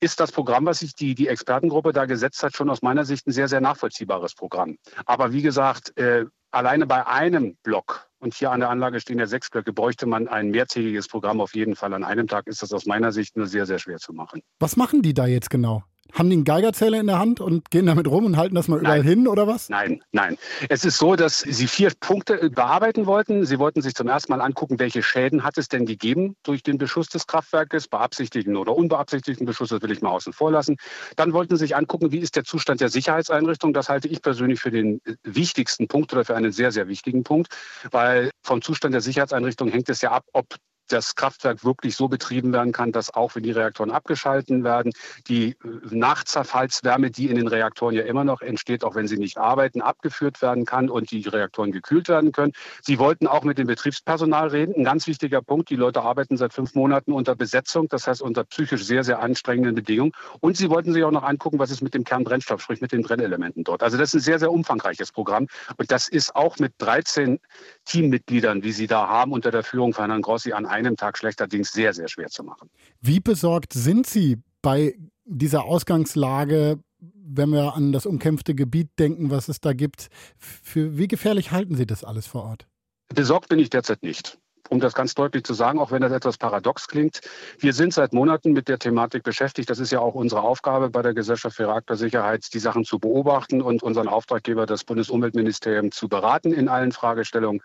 ist 0.00 0.20
das 0.20 0.32
Programm, 0.32 0.64
was 0.64 0.78
sich 0.78 0.94
die, 0.94 1.14
die 1.14 1.28
Expertengruppe 1.28 1.92
da 1.92 2.06
gesetzt 2.06 2.42
hat, 2.42 2.56
schon 2.56 2.70
aus 2.70 2.80
meiner 2.80 3.04
Sicht 3.04 3.26
ein 3.26 3.32
sehr, 3.32 3.48
sehr 3.48 3.60
nachvollziehbares 3.60 4.34
Programm. 4.34 4.78
Aber 5.04 5.32
wie 5.32 5.42
gesagt, 5.42 5.96
äh, 5.98 6.24
alleine 6.50 6.86
bei 6.86 7.06
einem 7.06 7.56
Block, 7.62 8.08
und 8.20 8.34
hier 8.34 8.50
an 8.50 8.60
der 8.60 8.70
Anlage 8.70 9.00
stehen 9.00 9.18
ja 9.18 9.26
sechs 9.26 9.50
Blöcke, 9.50 9.72
bräuchte 9.72 10.06
man 10.06 10.26
ein 10.26 10.50
mehrtägiges 10.50 11.06
Programm 11.06 11.40
auf 11.40 11.54
jeden 11.54 11.76
Fall. 11.76 11.92
An 11.94 12.02
einem 12.02 12.26
Tag 12.26 12.46
ist 12.46 12.62
das 12.62 12.72
aus 12.72 12.86
meiner 12.86 13.12
Sicht 13.12 13.36
nur 13.36 13.46
sehr, 13.46 13.66
sehr 13.66 13.78
schwer 13.78 13.98
zu 13.98 14.12
machen. 14.12 14.40
Was 14.58 14.76
machen 14.76 15.02
die 15.02 15.14
da 15.14 15.26
jetzt 15.26 15.50
genau? 15.50 15.84
Haben 16.12 16.30
die 16.30 16.36
einen 16.36 16.44
Geigerzähler 16.44 17.00
in 17.00 17.06
der 17.06 17.18
Hand 17.18 17.40
und 17.40 17.70
gehen 17.70 17.86
damit 17.86 18.08
rum 18.08 18.24
und 18.24 18.36
halten 18.36 18.54
das 18.54 18.66
mal 18.68 18.80
überall 18.80 18.98
nein. 18.98 19.06
hin 19.08 19.28
oder 19.28 19.46
was? 19.46 19.68
Nein, 19.68 20.02
nein. 20.12 20.36
Es 20.68 20.84
ist 20.84 20.96
so, 20.96 21.16
dass 21.16 21.40
Sie 21.40 21.66
vier 21.66 21.92
Punkte 22.00 22.50
bearbeiten 22.50 23.06
wollten. 23.06 23.44
Sie 23.44 23.58
wollten 23.58 23.82
sich 23.82 23.94
zum 23.94 24.08
ersten 24.08 24.32
Mal 24.32 24.40
angucken, 24.40 24.78
welche 24.78 25.02
Schäden 25.02 25.44
hat 25.44 25.58
es 25.58 25.68
denn 25.68 25.86
gegeben 25.86 26.34
durch 26.42 26.62
den 26.62 26.78
Beschuss 26.78 27.08
des 27.08 27.26
Kraftwerkes, 27.26 27.88
beabsichtigten 27.88 28.56
oder 28.56 28.74
unbeabsichtigten 28.74 29.46
Beschuss, 29.46 29.68
das 29.68 29.82
will 29.82 29.90
ich 29.90 30.00
mal 30.00 30.10
außen 30.10 30.32
vor 30.32 30.50
lassen. 30.50 30.76
Dann 31.16 31.32
wollten 31.32 31.56
Sie 31.56 31.64
sich 31.64 31.76
angucken, 31.76 32.10
wie 32.10 32.18
ist 32.18 32.36
der 32.36 32.44
Zustand 32.44 32.80
der 32.80 32.88
Sicherheitseinrichtung. 32.88 33.72
Das 33.72 33.88
halte 33.88 34.08
ich 34.08 34.22
persönlich 34.22 34.60
für 34.60 34.70
den 34.70 35.00
wichtigsten 35.22 35.88
Punkt 35.88 36.12
oder 36.12 36.24
für 36.24 36.34
einen 36.34 36.52
sehr, 36.52 36.72
sehr 36.72 36.88
wichtigen 36.88 37.22
Punkt, 37.22 37.54
weil 37.90 38.30
vom 38.42 38.62
Zustand 38.62 38.94
der 38.94 39.02
Sicherheitseinrichtung 39.02 39.68
hängt 39.68 39.88
es 39.88 40.00
ja 40.00 40.12
ab, 40.12 40.24
ob 40.32 40.46
das 40.88 41.14
Kraftwerk 41.14 41.64
wirklich 41.64 41.96
so 41.96 42.08
betrieben 42.08 42.52
werden 42.52 42.72
kann, 42.72 42.92
dass 42.92 43.12
auch 43.14 43.34
wenn 43.34 43.42
die 43.42 43.50
Reaktoren 43.50 43.90
abgeschalten 43.90 44.64
werden, 44.64 44.92
die 45.28 45.50
äh, 45.50 45.56
Nachzerfallswärme, 45.90 47.10
die 47.10 47.28
in 47.30 47.36
den 47.36 47.48
Reaktoren 47.48 47.94
ja 47.94 48.02
immer 48.02 48.24
noch 48.24 48.40
entsteht, 48.40 48.84
auch 48.84 48.94
wenn 48.94 49.06
sie 49.06 49.18
nicht 49.18 49.38
arbeiten, 49.38 49.80
abgeführt 49.80 50.42
werden 50.42 50.64
kann 50.64 50.90
und 50.90 51.10
die 51.10 51.22
Reaktoren 51.22 51.72
gekühlt 51.72 52.08
werden 52.08 52.32
können. 52.32 52.52
Sie 52.82 52.98
wollten 52.98 53.26
auch 53.26 53.44
mit 53.44 53.58
dem 53.58 53.66
Betriebspersonal 53.66 54.48
reden. 54.48 54.74
Ein 54.74 54.84
ganz 54.84 55.06
wichtiger 55.06 55.42
Punkt. 55.42 55.70
Die 55.70 55.76
Leute 55.76 56.02
arbeiten 56.02 56.36
seit 56.36 56.52
fünf 56.52 56.74
Monaten 56.74 57.12
unter 57.12 57.34
Besetzung, 57.34 57.88
das 57.88 58.06
heißt 58.06 58.22
unter 58.22 58.44
psychisch 58.44 58.84
sehr, 58.84 59.04
sehr 59.04 59.20
anstrengenden 59.20 59.74
Bedingungen. 59.74 60.12
Und 60.40 60.56
sie 60.56 60.70
wollten 60.70 60.92
sich 60.92 61.04
auch 61.04 61.10
noch 61.10 61.22
angucken, 61.22 61.58
was 61.58 61.70
ist 61.70 61.82
mit 61.82 61.94
dem 61.94 62.04
Kernbrennstoff, 62.04 62.62
sprich 62.62 62.80
mit 62.80 62.92
den 62.92 63.02
Brennelementen 63.02 63.64
dort. 63.64 63.82
Also 63.82 63.96
das 63.96 64.10
ist 64.10 64.14
ein 64.14 64.24
sehr, 64.24 64.38
sehr 64.38 64.52
umfangreiches 64.52 65.12
Programm. 65.12 65.46
Und 65.76 65.90
das 65.90 66.08
ist 66.08 66.34
auch 66.34 66.58
mit 66.58 66.72
13 66.78 67.38
Teammitgliedern, 67.84 68.62
wie 68.62 68.72
sie 68.72 68.86
da 68.86 69.08
haben, 69.08 69.32
unter 69.32 69.50
der 69.50 69.62
Führung 69.62 69.92
von 69.92 70.10
Herrn 70.10 70.22
Grossi 70.22 70.52
an 70.52 70.66
einem 70.66 70.77
Tag 70.96 71.18
schlechterdings 71.18 71.72
sehr, 71.72 71.92
sehr 71.92 72.08
schwer 72.08 72.28
zu 72.28 72.42
machen. 72.42 72.70
Wie 73.00 73.20
besorgt 73.20 73.72
sind 73.72 74.06
Sie 74.06 74.38
bei 74.62 74.94
dieser 75.24 75.64
Ausgangslage, 75.64 76.78
wenn 77.00 77.50
wir 77.50 77.74
an 77.74 77.92
das 77.92 78.06
umkämpfte 78.06 78.54
Gebiet 78.54 78.90
denken, 78.98 79.30
was 79.30 79.48
es 79.48 79.60
da 79.60 79.72
gibt? 79.72 80.08
Für 80.38 80.96
wie 80.98 81.08
gefährlich 81.08 81.50
halten 81.52 81.76
Sie 81.76 81.86
das 81.86 82.04
alles 82.04 82.26
vor 82.26 82.44
Ort? 82.44 82.66
Besorgt 83.14 83.48
bin 83.48 83.58
ich 83.58 83.70
derzeit 83.70 84.02
nicht. 84.02 84.38
um 84.68 84.80
das 84.80 84.94
ganz 84.94 85.14
deutlich 85.14 85.44
zu 85.44 85.54
sagen, 85.54 85.78
auch 85.78 85.90
wenn 85.90 86.02
das 86.02 86.12
etwas 86.12 86.38
paradox 86.38 86.88
klingt. 86.88 87.20
Wir 87.58 87.72
sind 87.72 87.92
seit 87.92 88.12
Monaten 88.12 88.52
mit 88.52 88.68
der 88.68 88.78
Thematik 88.78 89.22
beschäftigt. 89.22 89.70
Das 89.70 89.78
ist 89.78 89.92
ja 89.92 90.00
auch 90.00 90.14
unsere 90.14 90.42
Aufgabe 90.42 90.90
bei 90.90 91.02
der 91.02 91.14
Gesellschaft 91.14 91.56
für 91.56 91.68
Reaktorsicherheit, 91.68 92.46
die 92.52 92.58
Sachen 92.58 92.84
zu 92.84 92.98
beobachten 92.98 93.62
und 93.62 93.82
unseren 93.82 94.08
Auftraggeber, 94.08 94.66
das 94.66 94.84
Bundesumweltministerium, 94.84 95.90
zu 95.90 96.08
beraten 96.08 96.52
in 96.52 96.68
allen 96.68 96.92
Fragestellungen. 96.92 97.62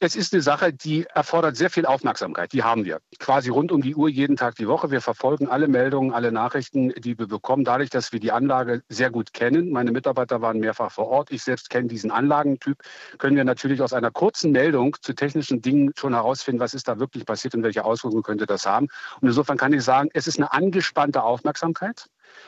Es 0.00 0.14
ist 0.14 0.32
eine 0.32 0.42
Sache, 0.42 0.72
die 0.72 1.06
erfordert 1.12 1.56
sehr 1.56 1.70
viel 1.70 1.84
Aufmerksamkeit. 1.84 2.52
Die 2.52 2.62
haben 2.62 2.84
wir 2.84 3.00
quasi 3.18 3.50
rund 3.50 3.72
um 3.72 3.80
die 3.80 3.96
Uhr, 3.96 4.08
jeden 4.08 4.36
Tag 4.36 4.54
die 4.54 4.68
Woche. 4.68 4.92
Wir 4.92 5.00
verfolgen 5.00 5.48
alle 5.48 5.66
Meldungen, 5.66 6.12
alle 6.12 6.30
Nachrichten, 6.30 6.90
die 6.90 7.18
wir 7.18 7.26
bekommen. 7.26 7.64
Dadurch, 7.64 7.90
dass 7.90 8.12
wir 8.12 8.20
die 8.20 8.30
Anlage 8.30 8.84
sehr 8.88 9.10
gut 9.10 9.32
kennen, 9.32 9.72
meine 9.72 9.90
Mitarbeiter 9.90 10.40
waren 10.40 10.60
mehrfach 10.60 10.92
vor 10.92 11.08
Ort, 11.08 11.32
ich 11.32 11.42
selbst 11.42 11.68
kenne 11.68 11.88
diesen 11.88 12.12
Anlagentyp, 12.12 12.78
können 13.18 13.36
wir 13.36 13.42
natürlich 13.42 13.82
aus 13.82 13.92
einer 13.92 14.12
kurzen 14.12 14.52
Meldung 14.52 14.94
zu 15.00 15.14
technischen 15.14 15.62
Dingen 15.62 15.90
schon 15.96 16.14
herausfinden, 16.14 16.60
was 16.60 16.74
ist 16.74 16.86
da 16.86 17.00
wirklich 17.00 17.26
passiert 17.26 17.56
und 17.56 17.64
welche 17.64 17.84
Auswirkungen 17.84 18.22
könnte 18.22 18.46
das 18.46 18.66
haben. 18.66 18.86
Und 19.20 19.26
insofern 19.26 19.56
kann 19.56 19.72
ich 19.72 19.82
sagen, 19.82 20.10
es 20.14 20.28
ist 20.28 20.38
eine 20.38 20.52
angespannte 20.52 21.24
Aufmerksamkeit. 21.24 22.06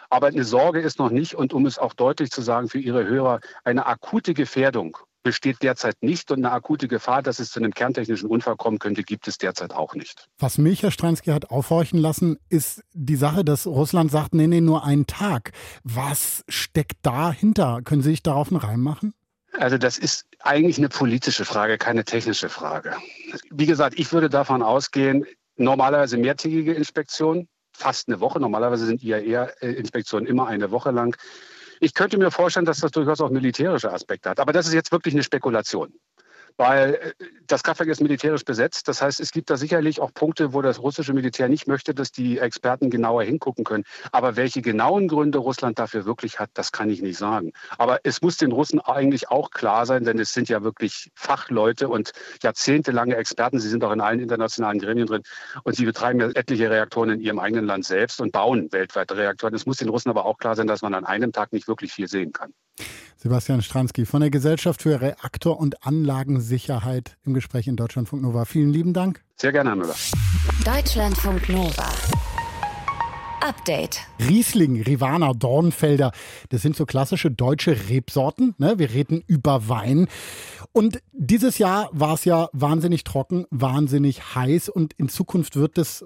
Aber 0.09 0.29
eine 0.29 0.45
Sorge 0.45 0.81
ist 0.81 1.01
noch 1.01 1.11
nicht, 1.11 1.35
und 1.35 1.53
um 1.53 1.67
es 1.67 1.79
auch 1.79 1.95
deutlich 1.95 2.31
zu 2.31 2.43
sagen 2.43 2.69
für 2.69 2.79
Ihre 2.79 3.05
Hörer, 3.07 3.41
eine 3.65 3.87
akute 3.87 4.35
Gefährdung 4.35 4.99
besteht 5.23 5.63
derzeit 5.63 5.97
nicht 6.03 6.31
und 6.31 6.39
eine 6.39 6.53
akute 6.53 6.89
Gefahr, 6.89 7.23
dass 7.23 7.39
es 7.39 7.51
zu 7.51 7.61
einem 7.61 7.73
kerntechnischen 7.73 8.29
Unfall 8.29 8.57
kommen 8.57 8.79
könnte, 8.79 9.03
gibt 9.03 9.29
es 9.29 9.39
derzeit 9.39 9.73
auch 9.73 9.95
nicht. 9.95 10.29
Was 10.39 10.59
mich, 10.59 10.83
Herr 10.83 10.91
Stransky, 10.91 11.31
hat 11.31 11.51
aufhorchen 11.51 11.99
lassen, 11.99 12.39
ist 12.49 12.83
die 12.93 13.17
Sache, 13.17 13.45
dass 13.45 13.67
Russland 13.67 14.11
sagt, 14.11 14.35
nee, 14.35 14.47
nee, 14.47 14.61
nur 14.61 14.85
einen 14.85 15.07
Tag. 15.07 15.53
Was 15.85 16.45
steckt 16.49 16.99
dahinter? 17.03 17.81
Können 17.85 18.03
Sie 18.03 18.11
sich 18.11 18.23
darauf 18.23 18.49
einen 18.49 18.61
Reim 18.61 18.81
machen? 18.81 19.15
Also 19.53 19.79
das 19.79 19.99
ist 19.99 20.27
eigentlich 20.41 20.79
eine 20.79 20.89
politische 20.89 21.45
Frage, 21.45 21.77
keine 21.77 22.05
technische 22.05 22.49
Frage. 22.49 22.95
Wie 23.51 23.67
gesagt, 23.67 23.99
ich 23.99 24.13
würde 24.13 24.31
davon 24.31 24.63
ausgehen, 24.63 25.27
normalerweise 25.57 26.17
mehrtägige 26.17 26.73
Inspektion, 26.73 27.49
fast 27.73 28.09
eine 28.09 28.21
Woche. 28.21 28.41
Normalerweise 28.41 28.87
sind 28.87 29.03
IAEA-Inspektionen 29.03 30.27
immer 30.27 30.47
eine 30.47 30.71
Woche 30.71 30.91
lang. 30.91 31.17
Ich 31.81 31.95
könnte 31.95 32.19
mir 32.19 32.31
vorstellen, 32.31 32.67
dass 32.67 32.81
das 32.81 32.91
durchaus 32.91 33.21
auch 33.21 33.31
militärische 33.31 33.91
Aspekte 33.93 34.31
hat. 34.31 34.39
Aber 34.39 34.53
das 34.53 34.67
ist 34.67 34.75
jetzt 34.75 34.93
wirklich 34.93 35.15
eine 35.15 35.23
Spekulation 35.23 35.93
weil 36.61 36.95
äh, 36.95 37.25
das 37.47 37.63
Kraftwerk 37.63 37.89
ist 37.89 38.03
militärisch 38.03 38.45
besetzt. 38.45 38.87
Das 38.87 39.01
heißt, 39.01 39.19
es 39.19 39.33
gibt 39.33 39.49
da 39.49 39.57
sicherlich 39.57 39.99
auch 40.01 40.13
Punkte, 40.13 40.53
wo 40.53 40.61
das 40.61 40.79
russische 40.79 41.15
Militär 41.15 41.49
nicht 41.49 41.67
möchte, 41.67 41.95
dass 41.95 42.13
die 42.13 42.39
Experten 42.39 42.91
genauer 42.91 43.23
hingucken 43.23 43.65
können. 43.65 43.85
Aber 44.13 44.37
welche 44.37 44.61
genauen 44.61 45.09
Gründe 45.09 45.39
Russland 45.39 45.79
dafür 45.79 46.05
wirklich 46.05 46.39
hat, 46.39 46.51
das 46.53 46.71
kann 46.71 46.91
ich 46.91 47.01
nicht 47.01 47.17
sagen. 47.17 47.53
Aber 47.79 48.01
es 48.05 48.21
muss 48.21 48.37
den 48.37 48.53
Russen 48.53 48.79
eigentlich 48.79 49.31
auch 49.31 49.51
klar 49.51 49.87
sein, 49.87 50.05
denn 50.05 50.19
es 50.19 50.35
sind 50.35 50.51
ja 50.51 50.63
wirklich 50.63 51.11
Fachleute 51.15 51.89
und 51.89 52.13
jahrzehntelange 52.43 53.17
Experten. 53.17 53.59
Sie 53.59 53.71
sind 53.71 53.83
auch 53.83 53.93
in 53.93 54.03
allen 54.03 54.21
internationalen 54.21 54.79
Gremien 54.79 55.07
drin 55.07 55.23
und 55.65 55.77
sie 55.77 55.87
betreiben 55.87 56.21
ja 56.21 56.29
etliche 56.29 56.71
Reaktoren 56.71 57.09
in 57.09 57.21
ihrem 57.21 57.39
eigenen 57.39 57.65
Land 57.65 57.87
selbst 57.87 58.21
und 58.21 58.33
bauen 58.33 58.71
weltweite 58.71 59.17
Reaktoren. 59.17 59.55
Es 59.55 59.65
muss 59.65 59.79
den 59.79 59.89
Russen 59.89 60.11
aber 60.11 60.27
auch 60.27 60.37
klar 60.37 60.57
sein, 60.57 60.67
dass 60.67 60.83
man 60.83 60.93
an 60.93 61.07
einem 61.07 61.33
Tag 61.33 61.55
nicht 61.55 61.69
wirklich 61.69 61.95
viel 61.95 62.07
sehen 62.07 62.33
kann. 62.33 62.53
Sebastian 63.17 63.61
Stransky 63.61 64.07
von 64.07 64.21
der 64.21 64.31
Gesellschaft 64.31 64.83
für 64.83 65.01
Reaktor- 65.01 65.61
und 65.61 65.85
Anlagensicherheit 65.87 67.19
im 67.25 67.35
Gespräch 67.35 67.69
in 67.69 67.77
Deutschlandfunk 67.77 68.23
Nova. 68.23 68.47
Vielen 68.47 68.71
lieben 68.71 68.95
Dank. 68.95 69.23
Sehr 69.37 69.53
gerne, 69.53 69.71
Herr 69.71 69.77
Müller. 69.77 69.95
Deutschlandfunk 70.65 71.49
Nova. 71.49 71.93
Update. 73.43 74.01
Riesling, 74.19 74.83
Rivana, 74.83 75.33
Dornfelder, 75.33 76.13
das 76.51 76.63
sind 76.63 76.77
so 76.77 76.87
klassische 76.87 77.31
deutsche 77.31 77.89
Rebsorten. 77.89 78.55
Ne? 78.59 78.79
Wir 78.79 78.91
reden 78.91 79.23
über 79.27 79.69
Wein. 79.69 80.09
Und 80.73 81.03
dieses 81.13 81.59
Jahr 81.59 81.89
war 81.93 82.15
es 82.15 82.25
ja 82.25 82.49
wahnsinnig 82.53 83.05
trocken, 83.05 83.47
wahnsinnig 83.51 84.35
heiß 84.35 84.69
und 84.69 84.93
in 84.95 85.09
Zukunft 85.09 85.57
wird 85.57 85.79
es 85.79 86.05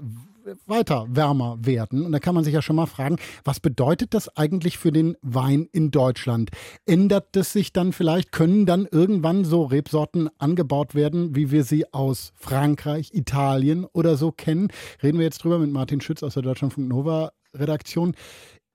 weiter 0.67 1.07
wärmer 1.09 1.59
werden. 1.61 2.05
Und 2.05 2.13
da 2.13 2.19
kann 2.19 2.35
man 2.35 2.45
sich 2.45 2.55
ja 2.55 2.63
schon 2.63 2.77
mal 2.77 2.87
fragen, 2.87 3.17
was 3.45 3.61
bedeutet 3.61 4.15
das 4.15 4.35
eigentlich 4.37 4.79
für 4.79 4.93
den 4.93 5.17
Wein 5.23 5.69
in 5.73 5.91
Deutschland? 5.91 6.51
Ändert 6.87 7.37
es 7.37 7.53
sich 7.53 7.73
dann 7.73 7.93
vielleicht, 7.93 8.33
können 8.33 8.67
dann 8.67 8.87
irgendwann 8.91 9.45
so 9.45 9.65
Rebsorten 9.65 10.29
angebaut 10.39 10.95
werden, 10.95 11.35
wie 11.35 11.51
wir 11.51 11.65
sie 11.65 11.93
aus 11.93 12.33
Frankreich, 12.37 13.11
Italien 13.13 13.85
oder 13.93 14.17
so 14.17 14.33
kennen? 14.33 14.69
Reden 15.03 15.19
wir 15.19 15.25
jetzt 15.25 15.39
drüber 15.39 15.59
mit 15.59 15.71
Martin 15.71 16.01
Schütz 16.01 16.23
aus 16.23 16.35
der 16.35 16.43
Deutschlandfunk 16.43 16.89
Nova 16.89 17.33
Redaktion. 17.55 18.15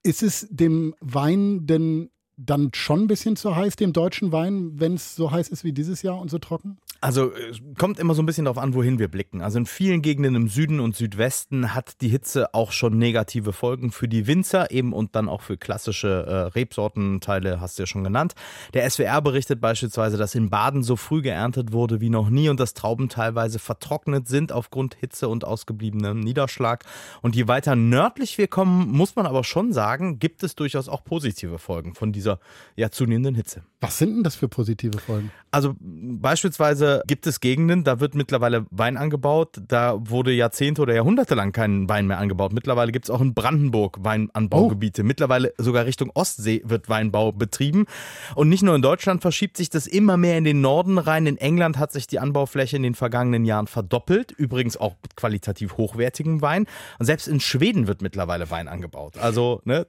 Ist 0.02 0.22
es 0.22 0.46
dem 0.50 0.94
Wein 1.00 1.66
denn 1.66 2.10
dann 2.36 2.70
schon 2.74 3.02
ein 3.02 3.06
bisschen 3.06 3.36
zu 3.36 3.54
heiß, 3.54 3.76
dem 3.76 3.92
deutschen 3.92 4.32
Wein, 4.32 4.80
wenn 4.80 4.94
es 4.94 5.14
so 5.14 5.30
heiß 5.30 5.48
ist 5.48 5.62
wie 5.62 5.72
dieses 5.72 6.02
Jahr 6.02 6.18
und 6.18 6.30
so 6.30 6.38
trocken? 6.38 6.78
Also 7.02 7.32
kommt 7.78 7.98
immer 7.98 8.14
so 8.14 8.20
ein 8.20 8.26
bisschen 8.26 8.44
darauf 8.44 8.58
an, 8.58 8.74
wohin 8.74 8.98
wir 8.98 9.08
blicken. 9.08 9.40
Also 9.40 9.58
in 9.58 9.64
vielen 9.64 10.02
Gegenden 10.02 10.34
im 10.34 10.48
Süden 10.48 10.80
und 10.80 10.94
Südwesten 10.94 11.74
hat 11.74 12.02
die 12.02 12.08
Hitze 12.08 12.52
auch 12.52 12.72
schon 12.72 12.98
negative 12.98 13.54
Folgen 13.54 13.90
für 13.90 14.06
die 14.06 14.26
Winzer 14.26 14.70
eben 14.70 14.92
und 14.92 15.16
dann 15.16 15.26
auch 15.26 15.40
für 15.40 15.56
klassische 15.56 16.26
äh, 16.26 16.34
Rebsortenteile, 16.58 17.58
hast 17.58 17.78
du 17.78 17.84
ja 17.84 17.86
schon 17.86 18.04
genannt. 18.04 18.34
Der 18.74 18.88
SWR 18.88 19.22
berichtet 19.22 19.62
beispielsweise, 19.62 20.18
dass 20.18 20.34
in 20.34 20.50
Baden 20.50 20.82
so 20.82 20.96
früh 20.96 21.22
geerntet 21.22 21.72
wurde 21.72 22.02
wie 22.02 22.10
noch 22.10 22.28
nie 22.28 22.50
und 22.50 22.60
dass 22.60 22.74
Trauben 22.74 23.08
teilweise 23.08 23.58
vertrocknet 23.58 24.28
sind 24.28 24.52
aufgrund 24.52 24.94
Hitze 24.94 25.28
und 25.30 25.46
ausgebliebenem 25.46 26.20
Niederschlag. 26.20 26.84
Und 27.22 27.34
je 27.34 27.48
weiter 27.48 27.76
nördlich 27.76 28.36
wir 28.36 28.46
kommen, 28.46 28.90
muss 28.90 29.16
man 29.16 29.24
aber 29.24 29.42
schon 29.42 29.72
sagen, 29.72 30.18
gibt 30.18 30.42
es 30.42 30.54
durchaus 30.54 30.90
auch 30.90 31.02
positive 31.02 31.58
Folgen 31.58 31.94
von 31.94 32.12
dieser 32.12 32.40
ja 32.76 32.90
zunehmenden 32.90 33.34
Hitze. 33.34 33.62
Was 33.80 33.96
sind 33.96 34.16
denn 34.16 34.22
das 34.22 34.36
für 34.36 34.48
positive 34.48 34.98
Folgen? 34.98 35.32
Also 35.50 35.74
beispielsweise 35.80 36.89
gibt 37.06 37.26
es 37.26 37.40
Gegenden, 37.40 37.84
da 37.84 38.00
wird 38.00 38.14
mittlerweile 38.14 38.66
Wein 38.70 38.96
angebaut. 38.96 39.60
Da 39.68 39.96
wurde 39.98 40.32
Jahrzehnte 40.32 40.82
oder 40.82 40.94
Jahrhunderte 40.94 41.34
lang 41.34 41.52
kein 41.52 41.88
Wein 41.88 42.06
mehr 42.06 42.18
angebaut. 42.18 42.52
Mittlerweile 42.52 42.92
gibt 42.92 43.06
es 43.06 43.10
auch 43.10 43.20
in 43.20 43.34
Brandenburg 43.34 43.98
Weinanbaugebiete. 44.02 45.02
Oh. 45.02 45.04
Mittlerweile 45.04 45.52
sogar 45.58 45.84
Richtung 45.84 46.10
Ostsee 46.14 46.62
wird 46.64 46.88
Weinbau 46.88 47.32
betrieben. 47.32 47.86
Und 48.34 48.48
nicht 48.48 48.62
nur 48.62 48.74
in 48.74 48.82
Deutschland 48.82 49.22
verschiebt 49.22 49.56
sich 49.56 49.70
das 49.70 49.86
immer 49.86 50.16
mehr 50.16 50.38
in 50.38 50.44
den 50.44 50.60
Norden 50.60 50.98
rein. 50.98 51.26
In 51.26 51.36
England 51.36 51.78
hat 51.78 51.92
sich 51.92 52.06
die 52.06 52.18
Anbaufläche 52.18 52.76
in 52.76 52.82
den 52.82 52.94
vergangenen 52.94 53.44
Jahren 53.44 53.66
verdoppelt. 53.66 54.32
Übrigens 54.32 54.76
auch 54.76 54.96
mit 55.02 55.16
qualitativ 55.16 55.76
hochwertigem 55.76 56.42
Wein. 56.42 56.66
Und 56.98 57.06
selbst 57.06 57.28
in 57.28 57.40
Schweden 57.40 57.86
wird 57.86 58.02
mittlerweile 58.02 58.50
Wein 58.50 58.68
angebaut. 58.68 59.18
Also 59.18 59.60
ne, 59.64 59.86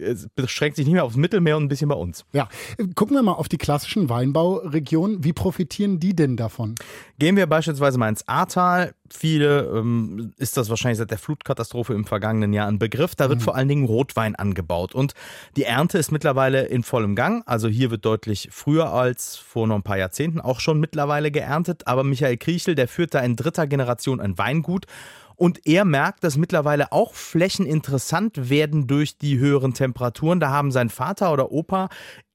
es 0.00 0.28
beschränkt 0.34 0.76
sich 0.76 0.86
nicht 0.86 0.94
mehr 0.94 1.04
aufs 1.04 1.16
Mittelmeer 1.16 1.56
und 1.56 1.64
ein 1.64 1.68
bisschen 1.68 1.88
bei 1.88 1.94
uns. 1.94 2.24
Ja, 2.32 2.48
gucken 2.94 3.16
wir 3.16 3.22
mal 3.22 3.32
auf 3.32 3.48
die 3.48 3.58
klassischen 3.58 4.08
Weinbauregionen. 4.08 5.24
Wie 5.24 5.32
profitieren 5.32 6.00
die 6.00 6.14
denn 6.14 6.36
davon? 6.36 6.74
Gehen 7.18 7.36
wir 7.36 7.46
beispielsweise 7.46 7.98
mal 7.98 8.08
ins 8.08 8.26
Ahrtal. 8.28 8.94
Viele 9.10 9.66
ähm, 9.66 10.32
ist 10.36 10.56
das 10.56 10.68
wahrscheinlich 10.68 10.98
seit 10.98 11.10
der 11.10 11.18
Flutkatastrophe 11.18 11.94
im 11.94 12.04
vergangenen 12.04 12.52
Jahr 12.52 12.66
ein 12.66 12.78
Begriff. 12.78 13.14
Da 13.14 13.28
wird 13.28 13.40
mhm. 13.40 13.44
vor 13.44 13.54
allen 13.54 13.68
Dingen 13.68 13.86
Rotwein 13.86 14.34
angebaut 14.34 14.94
und 14.94 15.14
die 15.56 15.64
Ernte 15.64 15.98
ist 15.98 16.10
mittlerweile 16.10 16.66
in 16.66 16.82
vollem 16.82 17.14
Gang. 17.14 17.42
Also 17.46 17.68
hier 17.68 17.90
wird 17.90 18.04
deutlich 18.04 18.48
früher 18.50 18.92
als 18.92 19.36
vor 19.36 19.66
noch 19.66 19.76
ein 19.76 19.82
paar 19.82 19.98
Jahrzehnten 19.98 20.40
auch 20.40 20.60
schon 20.60 20.80
mittlerweile 20.80 21.30
geerntet. 21.30 21.86
Aber 21.86 22.04
Michael 22.04 22.36
Kriechel, 22.36 22.74
der 22.74 22.88
führt 22.88 23.14
da 23.14 23.20
in 23.20 23.36
dritter 23.36 23.66
Generation 23.66 24.20
ein 24.20 24.36
Weingut 24.38 24.86
und 25.36 25.66
er 25.66 25.84
merkt, 25.84 26.24
dass 26.24 26.36
mittlerweile 26.36 26.92
auch 26.92 27.14
Flächen 27.14 27.66
interessant 27.66 28.50
werden 28.50 28.86
durch 28.86 29.18
die 29.18 29.38
höheren 29.38 29.74
Temperaturen. 29.74 30.40
Da 30.40 30.50
haben 30.50 30.70
sein 30.70 30.88
Vater 30.88 31.32
oder 31.32 31.52
Opa 31.52 31.88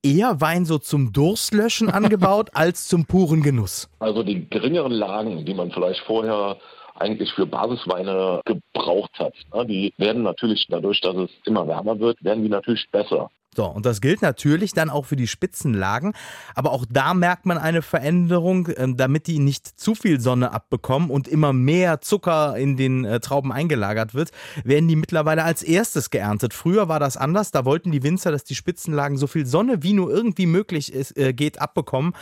eher 0.04 0.42
Wein 0.42 0.66
so 0.66 0.78
zum 0.78 1.12
Durstlöschen 1.14 1.90
angebaut 1.92 2.50
als 2.54 2.88
zum 2.88 3.06
puren 3.06 3.42
Genuss. 3.42 3.90
Also 4.00 4.24
die 4.24 4.50
geringeren 4.50 4.92
Lagen, 4.92 5.46
die 5.46 5.54
man 5.54 5.72
vielleicht 5.72 6.02
vorher 6.02 6.58
eigentlich 6.96 7.32
für 7.34 7.46
Basisweine 7.46 8.42
gebraucht 8.46 9.18
hat. 9.18 9.34
Ne, 9.54 9.66
die 9.66 9.94
werden 9.98 10.24
natürlich 10.24 10.68
dadurch, 10.70 11.02
dass 11.02 11.16
es 11.16 11.30
immer 11.46 11.68
wärmer 11.68 12.00
wird, 12.00 12.24
werden 12.24 12.44
die 12.44 12.50
natürlich 12.50 12.86
besser. 12.92 13.30
So, 13.54 13.66
und 13.66 13.86
das 13.86 14.00
gilt 14.00 14.22
natürlich 14.22 14.72
dann 14.72 14.90
auch 14.90 15.06
für 15.06 15.18
die 15.18 15.28
Spitzenlagen. 15.28 16.14
Aber 16.56 16.72
auch 16.72 16.86
da 16.90 17.14
merkt 17.14 17.46
man 17.46 17.58
eine 17.58 17.82
Veränderung, 17.82 18.70
ähm, 18.78 18.96
damit 18.96 19.28
die 19.28 19.40
nicht 19.40 19.68
zu 19.68 19.94
viel 19.94 20.22
Sonne 20.22 20.54
abbekommen 20.54 21.10
und 21.10 21.28
immer 21.28 21.52
mehr 21.52 22.00
Zucker 22.00 22.56
in 22.58 22.78
den 22.78 23.04
äh, 23.04 23.20
Trauben 23.20 23.52
eingelagert 23.52 24.14
wird, 24.14 24.32
werden 24.64 24.88
die 24.88 24.96
mittlerweile 24.96 25.44
als 25.44 25.64
erstes 25.64 26.12
geerntet. 26.12 26.54
Früher 26.54 26.88
war 26.88 27.02
das 27.02 27.18
anders. 27.18 27.52
Da 27.52 27.66
wollten 27.66 27.92
die 27.92 28.04
Winzer, 28.04 28.32
dass 28.32 28.46
die 28.46 28.56
Spitzenlagen 28.56 29.18
so 29.18 29.28
viel 29.28 29.46
Sonne 29.46 29.84
wie 29.84 29.94
nur 29.94 30.10
irgendwie 30.10 30.46
möglich 30.46 30.94
ist, 30.94 31.18
äh, 31.18 31.34
geht, 31.34 31.62
abbekommen, 31.62 32.14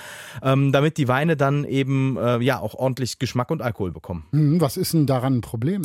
ähm, 0.41 0.71
damit 0.71 0.97
die 0.97 1.07
Weine 1.07 1.37
dann 1.37 1.63
eben 1.63 2.17
äh, 2.17 2.39
ja 2.39 2.59
auch 2.59 2.73
ordentlich 2.73 3.19
Geschmack 3.19 3.51
und 3.51 3.61
Alkohol 3.61 3.91
bekommen. 3.91 4.25
Hm, 4.31 4.59
was 4.59 4.77
ist 4.77 4.93
denn 4.93 5.05
daran 5.05 5.37
ein 5.37 5.41
Problem? 5.41 5.83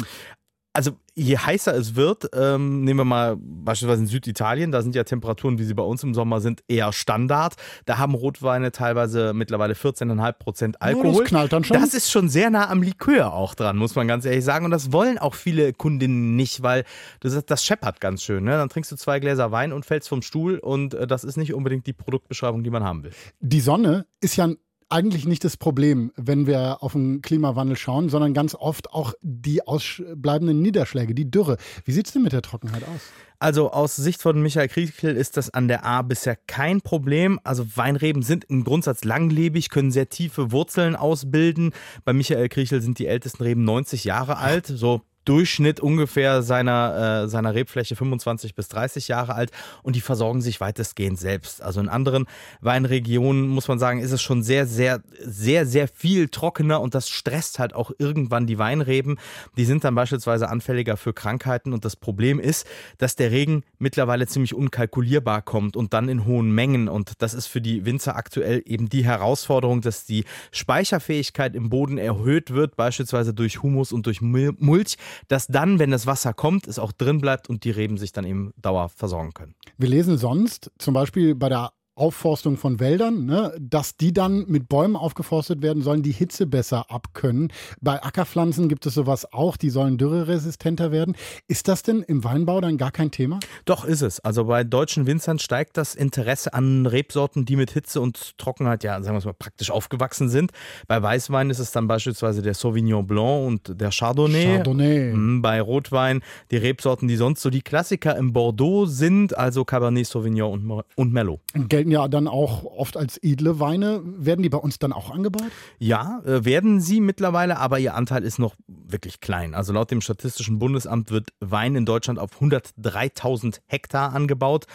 Also 0.74 0.90
je 1.14 1.38
heißer 1.38 1.74
es 1.74 1.94
wird, 1.94 2.28
ähm, 2.34 2.82
nehmen 2.82 3.00
wir 3.00 3.04
mal 3.04 3.36
beispielsweise 3.38 4.02
in 4.02 4.08
Süditalien, 4.08 4.72
da 4.72 4.82
sind 4.82 4.96
ja 4.96 5.04
Temperaturen, 5.04 5.58
wie 5.58 5.64
sie 5.64 5.72
bei 5.72 5.84
uns 5.84 6.02
im 6.02 6.14
Sommer 6.14 6.40
sind, 6.40 6.64
eher 6.66 6.92
Standard. 6.92 7.54
Da 7.86 7.98
haben 7.98 8.14
Rotweine 8.14 8.72
teilweise 8.72 9.32
mittlerweile 9.32 9.74
14,5 9.74 10.32
Prozent 10.32 10.82
Alkohol. 10.82 11.14
Oh, 11.14 11.18
das 11.20 11.28
knallt 11.28 11.52
dann 11.52 11.62
schon. 11.62 11.80
Das 11.80 11.94
ist 11.94 12.10
schon 12.10 12.28
sehr 12.28 12.50
nah 12.50 12.68
am 12.68 12.82
Likör 12.82 13.32
auch 13.32 13.54
dran, 13.54 13.76
muss 13.76 13.94
man 13.94 14.08
ganz 14.08 14.24
ehrlich 14.24 14.44
sagen. 14.44 14.64
Und 14.64 14.72
das 14.72 14.92
wollen 14.92 15.16
auch 15.16 15.34
viele 15.34 15.72
Kundinnen 15.72 16.34
nicht, 16.34 16.62
weil 16.62 16.84
das, 17.20 17.46
das 17.46 17.64
scheppert 17.64 18.00
ganz 18.00 18.24
schön. 18.24 18.42
Ne? 18.42 18.50
Dann 18.50 18.68
trinkst 18.68 18.90
du 18.90 18.96
zwei 18.96 19.20
Gläser 19.20 19.52
Wein 19.52 19.72
und 19.72 19.86
fällst 19.86 20.08
vom 20.08 20.22
Stuhl 20.22 20.58
und 20.58 20.94
äh, 20.94 21.06
das 21.06 21.22
ist 21.22 21.36
nicht 21.36 21.54
unbedingt 21.54 21.86
die 21.86 21.92
Produktbeschreibung, 21.92 22.64
die 22.64 22.70
man 22.70 22.82
haben 22.82 23.04
will. 23.04 23.12
Die 23.38 23.60
Sonne 23.60 24.06
ist 24.20 24.34
ja 24.34 24.48
ein 24.48 24.56
eigentlich 24.88 25.26
nicht 25.26 25.44
das 25.44 25.56
Problem, 25.56 26.12
wenn 26.16 26.46
wir 26.46 26.82
auf 26.82 26.92
den 26.92 27.22
Klimawandel 27.22 27.76
schauen, 27.76 28.08
sondern 28.08 28.34
ganz 28.34 28.54
oft 28.54 28.90
auch 28.92 29.14
die 29.22 29.66
ausbleibenden 29.66 30.62
Niederschläge, 30.62 31.14
die 31.14 31.30
Dürre. 31.30 31.56
Wie 31.84 31.92
sieht 31.92 32.06
es 32.06 32.12
denn 32.12 32.22
mit 32.22 32.32
der 32.32 32.42
Trockenheit 32.42 32.82
aus? 32.82 33.00
Also 33.38 33.72
aus 33.72 33.96
Sicht 33.96 34.22
von 34.22 34.40
Michael 34.40 34.68
Kriekel 34.68 35.16
ist 35.16 35.36
das 35.36 35.50
an 35.50 35.68
der 35.68 35.84
A 35.84 36.02
bisher 36.02 36.36
kein 36.46 36.80
Problem. 36.80 37.40
Also 37.44 37.64
Weinreben 37.76 38.22
sind 38.22 38.44
im 38.44 38.64
Grundsatz 38.64 39.04
langlebig, 39.04 39.68
können 39.68 39.90
sehr 39.90 40.08
tiefe 40.08 40.52
Wurzeln 40.52 40.96
ausbilden. 40.96 41.72
Bei 42.04 42.12
Michael 42.12 42.48
Kriechel 42.48 42.80
sind 42.80 42.98
die 42.98 43.06
ältesten 43.06 43.42
Reben 43.42 43.64
90 43.64 44.04
Jahre 44.04 44.38
alt, 44.38 44.66
so 44.66 45.02
Durchschnitt 45.24 45.80
ungefähr 45.80 46.42
seiner, 46.42 47.24
äh, 47.24 47.28
seiner 47.28 47.54
Rebfläche 47.54 47.96
25 47.96 48.54
bis 48.54 48.68
30 48.68 49.08
Jahre 49.08 49.34
alt 49.34 49.50
und 49.82 49.96
die 49.96 50.00
versorgen 50.00 50.42
sich 50.42 50.60
weitestgehend 50.60 51.18
selbst. 51.18 51.62
Also 51.62 51.80
in 51.80 51.88
anderen 51.88 52.26
Weinregionen 52.60 53.48
muss 53.48 53.68
man 53.68 53.78
sagen, 53.78 54.00
ist 54.00 54.12
es 54.12 54.22
schon 54.22 54.42
sehr, 54.42 54.66
sehr, 54.66 55.02
sehr, 55.20 55.66
sehr 55.66 55.88
viel 55.88 56.28
trockener 56.28 56.80
und 56.80 56.94
das 56.94 57.08
stresst 57.08 57.58
halt 57.58 57.74
auch 57.74 57.90
irgendwann 57.98 58.46
die 58.46 58.58
Weinreben. 58.58 59.18
Die 59.56 59.64
sind 59.64 59.84
dann 59.84 59.94
beispielsweise 59.94 60.48
anfälliger 60.48 60.96
für 60.96 61.12
Krankheiten 61.12 61.72
und 61.72 61.84
das 61.84 61.96
Problem 61.96 62.38
ist, 62.38 62.66
dass 62.98 63.16
der 63.16 63.30
Regen 63.30 63.64
mittlerweile 63.78 64.26
ziemlich 64.26 64.54
unkalkulierbar 64.54 65.42
kommt 65.42 65.76
und 65.76 65.92
dann 65.94 66.08
in 66.08 66.24
hohen 66.24 66.50
Mengen 66.50 66.88
und 66.88 67.12
das 67.18 67.34
ist 67.34 67.46
für 67.46 67.60
die 67.60 67.84
Winzer 67.84 68.16
aktuell 68.16 68.62
eben 68.66 68.88
die 68.88 69.04
Herausforderung, 69.04 69.80
dass 69.80 70.04
die 70.04 70.24
Speicherfähigkeit 70.52 71.54
im 71.54 71.70
Boden 71.70 71.98
erhöht 71.98 72.50
wird, 72.52 72.76
beispielsweise 72.76 73.34
durch 73.34 73.62
Humus 73.62 73.92
und 73.92 74.06
durch 74.06 74.20
Mulch 74.20 74.96
dass 75.28 75.46
dann, 75.46 75.78
wenn 75.78 75.90
das 75.90 76.06
Wasser 76.06 76.32
kommt, 76.32 76.66
es 76.66 76.78
auch 76.78 76.92
drin 76.92 77.20
bleibt 77.20 77.48
und 77.48 77.64
die 77.64 77.70
Reben 77.70 77.98
sich 77.98 78.12
dann 78.12 78.24
eben 78.24 78.52
dauer 78.56 78.88
versorgen 78.88 79.34
können. 79.34 79.54
Wir 79.78 79.88
lesen 79.88 80.18
sonst, 80.18 80.70
zum 80.78 80.94
Beispiel 80.94 81.34
bei 81.34 81.48
der 81.48 81.72
Aufforstung 81.96 82.56
von 82.56 82.80
Wäldern, 82.80 83.26
ne, 83.26 83.54
dass 83.60 83.96
die 83.96 84.12
dann 84.12 84.46
mit 84.48 84.68
Bäumen 84.68 84.96
aufgeforstet 84.96 85.62
werden 85.62 85.82
sollen, 85.82 86.02
die 86.02 86.12
Hitze 86.12 86.46
besser 86.46 86.90
abkönnen. 86.90 87.52
Bei 87.80 88.02
Ackerpflanzen 88.02 88.68
gibt 88.68 88.86
es 88.86 88.94
sowas 88.94 89.32
auch, 89.32 89.56
die 89.56 89.70
sollen 89.70 89.98
dürreresistenter 89.98 90.90
werden. 90.90 91.16
Ist 91.46 91.68
das 91.68 91.82
denn 91.82 92.02
im 92.02 92.24
Weinbau 92.24 92.60
dann 92.60 92.78
gar 92.78 92.90
kein 92.90 93.10
Thema? 93.10 93.38
Doch, 93.64 93.84
ist 93.84 94.02
es. 94.02 94.20
Also 94.20 94.44
bei 94.44 94.64
deutschen 94.64 95.06
Winzern 95.06 95.38
steigt 95.38 95.76
das 95.76 95.94
Interesse 95.94 96.52
an 96.54 96.86
Rebsorten, 96.86 97.44
die 97.44 97.56
mit 97.56 97.70
Hitze 97.70 98.00
und 98.00 98.38
Trockenheit, 98.38 98.82
ja, 98.84 99.00
sagen 99.02 99.14
wir 99.14 99.18
es 99.18 99.24
mal, 99.24 99.34
praktisch 99.34 99.70
aufgewachsen 99.70 100.28
sind. 100.28 100.50
Bei 100.88 101.00
Weißwein 101.02 101.50
ist 101.50 101.58
es 101.58 101.70
dann 101.72 101.86
beispielsweise 101.86 102.42
der 102.42 102.54
Sauvignon 102.54 103.06
Blanc 103.06 103.46
und 103.46 103.80
der 103.80 103.90
Chardonnay. 103.90 104.56
Chardonnay. 104.56 105.12
Mhm, 105.12 105.42
bei 105.42 105.60
Rotwein 105.60 106.22
die 106.50 106.56
Rebsorten, 106.56 107.08
die 107.08 107.16
sonst 107.16 107.42
so 107.42 107.50
die 107.50 107.62
Klassiker 107.62 108.16
im 108.16 108.32
Bordeaux 108.32 108.86
sind, 108.86 109.36
also 109.36 109.64
Cabernet 109.64 110.06
Sauvignon 110.06 110.52
und, 110.52 110.84
und 110.96 111.12
Merlot. 111.12 111.40
Geld 111.68 111.83
gelten 111.84 111.90
ja 111.90 112.08
dann 112.08 112.28
auch 112.28 112.64
oft 112.64 112.96
als 112.96 113.18
edle 113.22 113.60
Weine. 113.60 114.00
Werden 114.04 114.42
die 114.42 114.48
bei 114.48 114.58
uns 114.58 114.78
dann 114.78 114.92
auch 114.92 115.10
angebaut? 115.10 115.50
Ja, 115.78 116.22
äh, 116.24 116.44
werden 116.44 116.80
sie 116.80 117.00
mittlerweile, 117.00 117.58
aber 117.58 117.78
ihr 117.78 117.94
Anteil 117.94 118.24
ist 118.24 118.38
noch 118.38 118.54
wirklich 118.66 119.20
klein. 119.20 119.54
Also 119.54 119.72
laut 119.72 119.90
dem 119.90 120.00
Statistischen 120.00 120.58
Bundesamt 120.58 121.10
wird 121.10 121.30
Wein 121.40 121.76
in 121.76 121.84
Deutschland 121.84 122.18
auf 122.18 122.40
103.000 122.40 123.60
Hektar 123.66 124.14
angebaut 124.14 124.66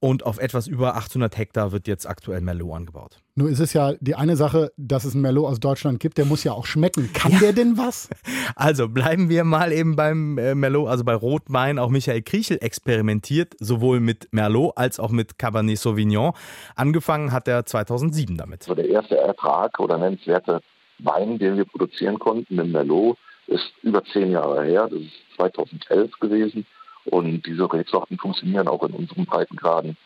und 0.00 0.26
auf 0.26 0.38
etwas 0.38 0.66
über 0.66 0.96
800 0.96 1.36
Hektar 1.36 1.72
wird 1.72 1.86
jetzt 1.86 2.06
aktuell 2.06 2.40
Merlot 2.40 2.74
angebaut. 2.74 3.18
Nur 3.38 3.50
ist 3.50 3.60
es 3.60 3.72
ja 3.72 3.92
die 4.00 4.16
eine 4.16 4.34
Sache, 4.34 4.72
dass 4.76 5.04
es 5.04 5.14
einen 5.14 5.22
Merlot 5.22 5.46
aus 5.46 5.60
Deutschland 5.60 6.00
gibt, 6.00 6.18
der 6.18 6.24
muss 6.24 6.42
ja 6.42 6.50
auch 6.50 6.66
schmecken. 6.66 7.12
Kann 7.12 7.30
ja. 7.30 7.38
der 7.38 7.52
denn 7.52 7.78
was? 7.78 8.10
Also 8.56 8.88
bleiben 8.88 9.28
wir 9.28 9.44
mal 9.44 9.72
eben 9.72 9.94
beim 9.94 10.38
äh, 10.38 10.54
Merlot, 10.54 10.88
also 10.88 11.04
bei 11.04 11.14
Rotwein. 11.14 11.78
Auch 11.78 11.90
Michael 11.90 12.22
Kriechel 12.22 12.58
experimentiert 12.60 13.54
sowohl 13.60 14.00
mit 14.00 14.26
Merlot 14.32 14.72
als 14.76 14.98
auch 14.98 15.10
mit 15.10 15.38
Cabernet 15.38 15.78
Sauvignon. 15.78 16.32
Angefangen 16.74 17.30
hat 17.30 17.46
er 17.46 17.64
2007 17.64 18.36
damit. 18.36 18.64
So 18.64 18.74
der 18.74 18.88
erste 18.88 19.16
Ertrag 19.18 19.78
oder 19.78 19.98
nennenswerte 19.98 20.60
Wein, 20.98 21.38
den 21.38 21.56
wir 21.56 21.66
produzieren 21.66 22.18
konnten 22.18 22.56
mit 22.56 22.68
Merlot, 22.72 23.18
ist 23.46 23.70
über 23.82 24.02
zehn 24.04 24.32
Jahre 24.32 24.64
her. 24.64 24.88
Das 24.90 25.00
ist 25.00 25.12
2011 25.36 26.18
gewesen. 26.18 26.66
Und 27.04 27.46
diese 27.46 27.72
Rebsorten 27.72 28.18
funktionieren 28.18 28.66
auch 28.66 28.82
in 28.82 28.94
unseren 28.94 29.26
Breitengraden 29.26 29.96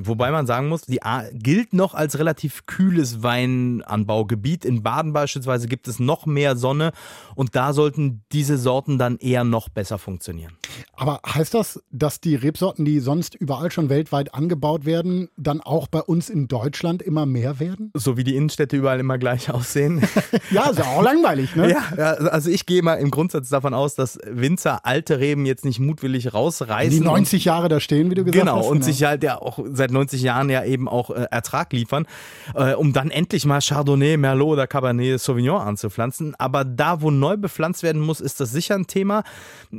Wobei 0.00 0.30
man 0.30 0.46
sagen 0.46 0.68
muss, 0.68 0.82
die 0.82 1.02
A 1.02 1.24
gilt 1.32 1.72
noch 1.72 1.94
als 1.94 2.18
relativ 2.18 2.66
kühles 2.66 3.22
Weinanbaugebiet. 3.22 4.64
In 4.64 4.82
Baden 4.82 5.12
beispielsweise 5.12 5.66
gibt 5.68 5.88
es 5.88 5.98
noch 5.98 6.26
mehr 6.26 6.56
Sonne 6.56 6.92
und 7.34 7.56
da 7.56 7.72
sollten 7.72 8.22
diese 8.32 8.58
Sorten 8.58 8.98
dann 8.98 9.18
eher 9.18 9.44
noch 9.44 9.68
besser 9.68 9.98
funktionieren. 9.98 10.52
Aber 10.94 11.20
heißt 11.26 11.54
das, 11.54 11.82
dass 11.90 12.20
die 12.20 12.34
Rebsorten, 12.34 12.84
die 12.84 13.00
sonst 13.00 13.34
überall 13.34 13.70
schon 13.70 13.88
weltweit 13.88 14.34
angebaut 14.34 14.84
werden, 14.84 15.28
dann 15.36 15.60
auch 15.60 15.86
bei 15.88 16.00
uns 16.00 16.28
in 16.30 16.48
Deutschland 16.48 17.02
immer 17.02 17.26
mehr 17.26 17.60
werden? 17.60 17.90
So 17.94 18.16
wie 18.16 18.24
die 18.24 18.36
Innenstädte 18.36 18.76
überall 18.76 19.00
immer 19.00 19.18
gleich 19.18 19.50
aussehen. 19.54 20.02
ja, 20.50 20.70
ist 20.70 20.78
ja 20.78 20.84
auch 20.86 21.02
langweilig, 21.02 21.56
ne? 21.56 21.70
Ja, 21.70 22.14
also 22.14 22.50
ich 22.50 22.66
gehe 22.66 22.82
mal 22.82 22.94
im 22.94 23.10
Grundsatz 23.10 23.48
davon 23.48 23.74
aus, 23.74 23.94
dass 23.94 24.18
Winzer 24.26 24.84
alte 24.84 25.18
Reben 25.18 25.46
jetzt 25.46 25.64
nicht 25.64 25.80
mutwillig 25.80 26.34
rausreißen. 26.34 26.98
Die 26.98 27.04
90 27.04 27.44
Jahre 27.44 27.68
da 27.68 27.80
stehen, 27.80 28.10
wie 28.10 28.14
du 28.14 28.24
gesagt 28.24 28.40
genau, 28.40 28.56
hast. 28.56 28.62
Genau, 28.64 28.72
und 28.72 28.84
sich 28.84 29.04
halt 29.04 29.22
ja 29.22 29.40
auch 29.40 29.58
seit 29.72 29.87
90 29.90 30.22
Jahren 30.22 30.50
ja 30.50 30.64
eben 30.64 30.88
auch 30.88 31.10
äh, 31.10 31.26
Ertrag 31.30 31.72
liefern, 31.72 32.06
äh, 32.54 32.74
um 32.74 32.92
dann 32.92 33.10
endlich 33.10 33.44
mal 33.44 33.60
Chardonnay, 33.60 34.16
Merlot 34.16 34.48
oder 34.48 34.66
Cabernet 34.66 35.20
Sauvignon 35.20 35.60
anzupflanzen. 35.60 36.34
Aber 36.38 36.64
da, 36.64 37.00
wo 37.00 37.10
neu 37.10 37.36
bepflanzt 37.36 37.82
werden 37.82 38.00
muss, 38.00 38.20
ist 38.20 38.40
das 38.40 38.50
sicher 38.50 38.74
ein 38.74 38.86
Thema. 38.86 39.24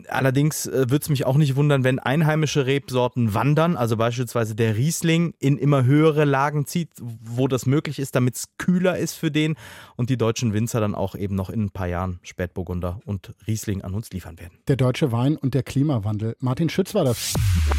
Allerdings 0.07 0.65
äh, 0.65 0.89
würde 0.89 0.99
es 1.01 1.09
mich 1.09 1.25
auch 1.25 1.37
nicht 1.37 1.55
wundern, 1.55 1.83
wenn 1.83 1.99
einheimische 1.99 2.65
Rebsorten 2.65 3.33
wandern, 3.33 3.77
also 3.77 3.97
beispielsweise 3.97 4.55
der 4.55 4.75
Riesling 4.75 5.33
in 5.39 5.57
immer 5.57 5.83
höhere 5.83 6.25
Lagen 6.25 6.65
zieht, 6.65 6.89
wo 6.99 7.47
das 7.47 7.65
möglich 7.65 7.99
ist, 7.99 8.15
damit 8.15 8.35
es 8.35 8.45
kühler 8.57 8.97
ist 8.97 9.13
für 9.13 9.31
den 9.31 9.55
und 9.95 10.09
die 10.09 10.17
deutschen 10.17 10.53
Winzer 10.53 10.79
dann 10.79 10.95
auch 10.95 11.15
eben 11.15 11.35
noch 11.35 11.49
in 11.49 11.63
ein 11.63 11.69
paar 11.71 11.87
Jahren 11.87 12.19
Spätburgunder 12.23 12.99
und 13.05 13.33
Riesling 13.47 13.81
an 13.81 13.93
uns 13.93 14.11
liefern 14.11 14.39
werden. 14.39 14.57
Der 14.67 14.75
deutsche 14.75 15.11
Wein 15.11 15.37
und 15.37 15.53
der 15.53 15.63
Klimawandel. 15.63 16.35
Martin 16.39 16.69
Schütz 16.69 16.93
war 16.93 17.05
das. 17.05 17.33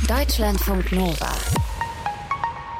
Deutschlandfunk 0.08 0.92
Nova. 0.92 1.30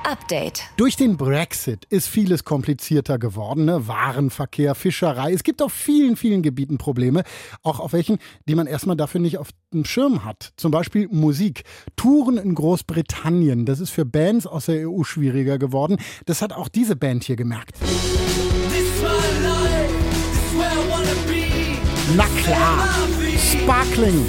Update. 0.04 0.62
Durch 0.76 0.96
den 0.96 1.16
Brexit 1.16 1.84
ist 1.86 2.08
vieles 2.08 2.44
komplizierter 2.44 3.18
geworden. 3.18 3.66
Ne? 3.66 3.86
Warenverkehr, 3.86 4.74
Fischerei. 4.74 5.32
Es 5.32 5.42
gibt 5.42 5.62
auf 5.62 5.72
vielen, 5.72 6.16
vielen 6.16 6.42
Gebieten 6.42 6.78
Probleme. 6.78 7.22
Auch 7.62 7.80
auf 7.80 7.92
welchen, 7.92 8.18
die 8.48 8.54
man 8.54 8.66
erstmal 8.66 8.96
dafür 8.96 9.20
nicht 9.20 9.38
auf 9.38 9.50
dem 9.72 9.84
Schirm 9.84 10.24
hat. 10.24 10.52
Zum 10.56 10.70
Beispiel 10.70 11.08
Musik. 11.10 11.64
Touren 11.96 12.38
in 12.38 12.54
Großbritannien. 12.54 13.66
Das 13.66 13.80
ist 13.80 13.90
für 13.90 14.04
Bands 14.04 14.46
aus 14.46 14.66
der 14.66 14.88
EU 14.88 15.02
schwieriger 15.02 15.58
geworden. 15.58 15.96
Das 16.26 16.42
hat 16.42 16.52
auch 16.52 16.68
diese 16.68 16.96
Band 16.96 17.24
hier 17.24 17.36
gemerkt. 17.36 17.76
Na 22.16 22.26
klar. 22.42 22.88
Sparkling. 23.38 24.26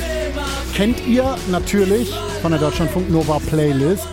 Kennt 0.73 1.05
ihr 1.07 1.37
natürlich 1.49 2.13
von 2.41 2.51
der 2.51 2.59
Deutschlandfunk 2.59 3.09
Nova 3.09 3.39
Playlist. 3.39 4.07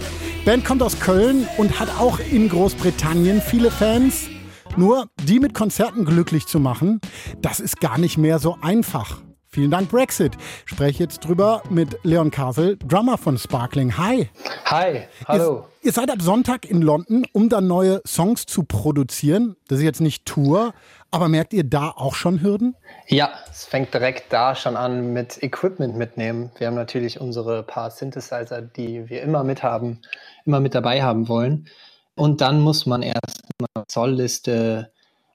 Band 0.48 0.64
kommt 0.64 0.82
aus 0.82 0.98
Köln 0.98 1.46
und 1.58 1.78
hat 1.78 1.90
auch 2.00 2.20
in 2.20 2.48
Großbritannien 2.48 3.42
viele 3.42 3.70
Fans. 3.70 4.30
Nur 4.78 5.10
die 5.24 5.40
mit 5.40 5.52
Konzerten 5.52 6.06
glücklich 6.06 6.46
zu 6.46 6.58
machen, 6.58 7.02
das 7.42 7.60
ist 7.60 7.82
gar 7.82 7.98
nicht 7.98 8.16
mehr 8.16 8.38
so 8.38 8.56
einfach. 8.62 9.20
Vielen 9.50 9.70
Dank, 9.70 9.90
Brexit. 9.90 10.38
Spreche 10.64 11.02
jetzt 11.02 11.20
drüber 11.20 11.62
mit 11.68 11.98
Leon 12.02 12.30
Kasel, 12.30 12.78
Drummer 12.78 13.18
von 13.18 13.36
Sparkling. 13.36 13.98
Hi. 13.98 14.30
Hi, 14.64 15.08
hallo. 15.26 15.66
Ihr, 15.82 15.88
ihr 15.88 15.92
seid 15.92 16.10
ab 16.10 16.22
Sonntag 16.22 16.64
in 16.64 16.80
London, 16.80 17.26
um 17.32 17.50
dann 17.50 17.66
neue 17.66 18.00
Songs 18.06 18.46
zu 18.46 18.62
produzieren. 18.62 19.56
Das 19.68 19.80
ist 19.80 19.84
jetzt 19.84 20.00
nicht 20.00 20.24
Tour, 20.24 20.72
aber 21.10 21.28
merkt 21.28 21.54
ihr 21.54 21.64
da 21.64 21.88
auch 21.88 22.14
schon 22.14 22.42
Hürden? 22.42 22.76
Ja, 23.06 23.30
es 23.50 23.64
fängt 23.64 23.94
direkt 23.94 24.30
da 24.30 24.54
schon 24.54 24.76
an 24.76 25.14
mit 25.14 25.42
Equipment 25.42 25.96
mitnehmen. 25.96 26.50
Wir 26.58 26.66
haben 26.66 26.74
natürlich 26.74 27.18
unsere 27.18 27.62
paar 27.62 27.90
Synthesizer, 27.90 28.60
die 28.60 29.08
wir 29.08 29.22
immer 29.22 29.42
mithaben, 29.44 30.00
immer 30.48 30.60
mit 30.60 30.74
dabei 30.74 31.02
haben 31.02 31.28
wollen. 31.28 31.68
Und 32.16 32.40
dann 32.40 32.60
muss 32.60 32.86
man 32.86 33.02
erst 33.02 33.42
eine 33.58 33.84
Zollliste 33.86 34.90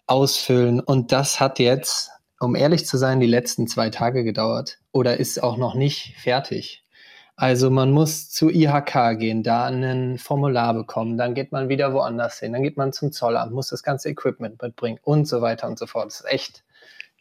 ausfüllen. 0.06 0.82
Und 0.82 1.14
das 1.14 1.40
hat 1.40 1.60
jetzt, 1.60 2.10
um 2.40 2.56
ehrlich 2.56 2.86
zu 2.86 2.98
sein, 2.98 3.22
die 3.22 3.28
letzten 3.28 3.68
zwei 3.68 3.90
Tage 3.90 4.26
gedauert 4.26 4.80
oder 4.92 5.18
ist 5.18 5.42
auch 5.42 5.56
noch 5.56 5.76
nicht 5.76 6.16
fertig. 6.18 6.84
Also 7.36 7.72
man 7.72 7.92
muss 7.92 8.30
zu 8.30 8.50
IHK 8.50 9.18
gehen, 9.18 9.42
da 9.42 9.66
ein 9.66 10.20
Formular 10.20 10.74
bekommen, 10.74 11.18
dann 11.18 11.34
geht 11.34 11.52
man 11.52 11.68
wieder 11.68 11.94
woanders 11.94 12.40
hin, 12.40 12.54
dann 12.54 12.62
geht 12.62 12.78
man 12.78 12.94
zum 12.94 13.12
Zollamt, 13.12 13.54
muss 13.54 13.70
das 13.70 13.82
ganze 13.82 14.10
Equipment 14.10 14.62
mitbringen 14.62 15.00
und 15.02 15.28
so 15.28 15.42
weiter 15.42 15.68
und 15.68 15.80
so 15.80 15.88
fort. 15.88 16.08
Das 16.08 16.22
ist 16.22 16.32
echt 16.32 16.64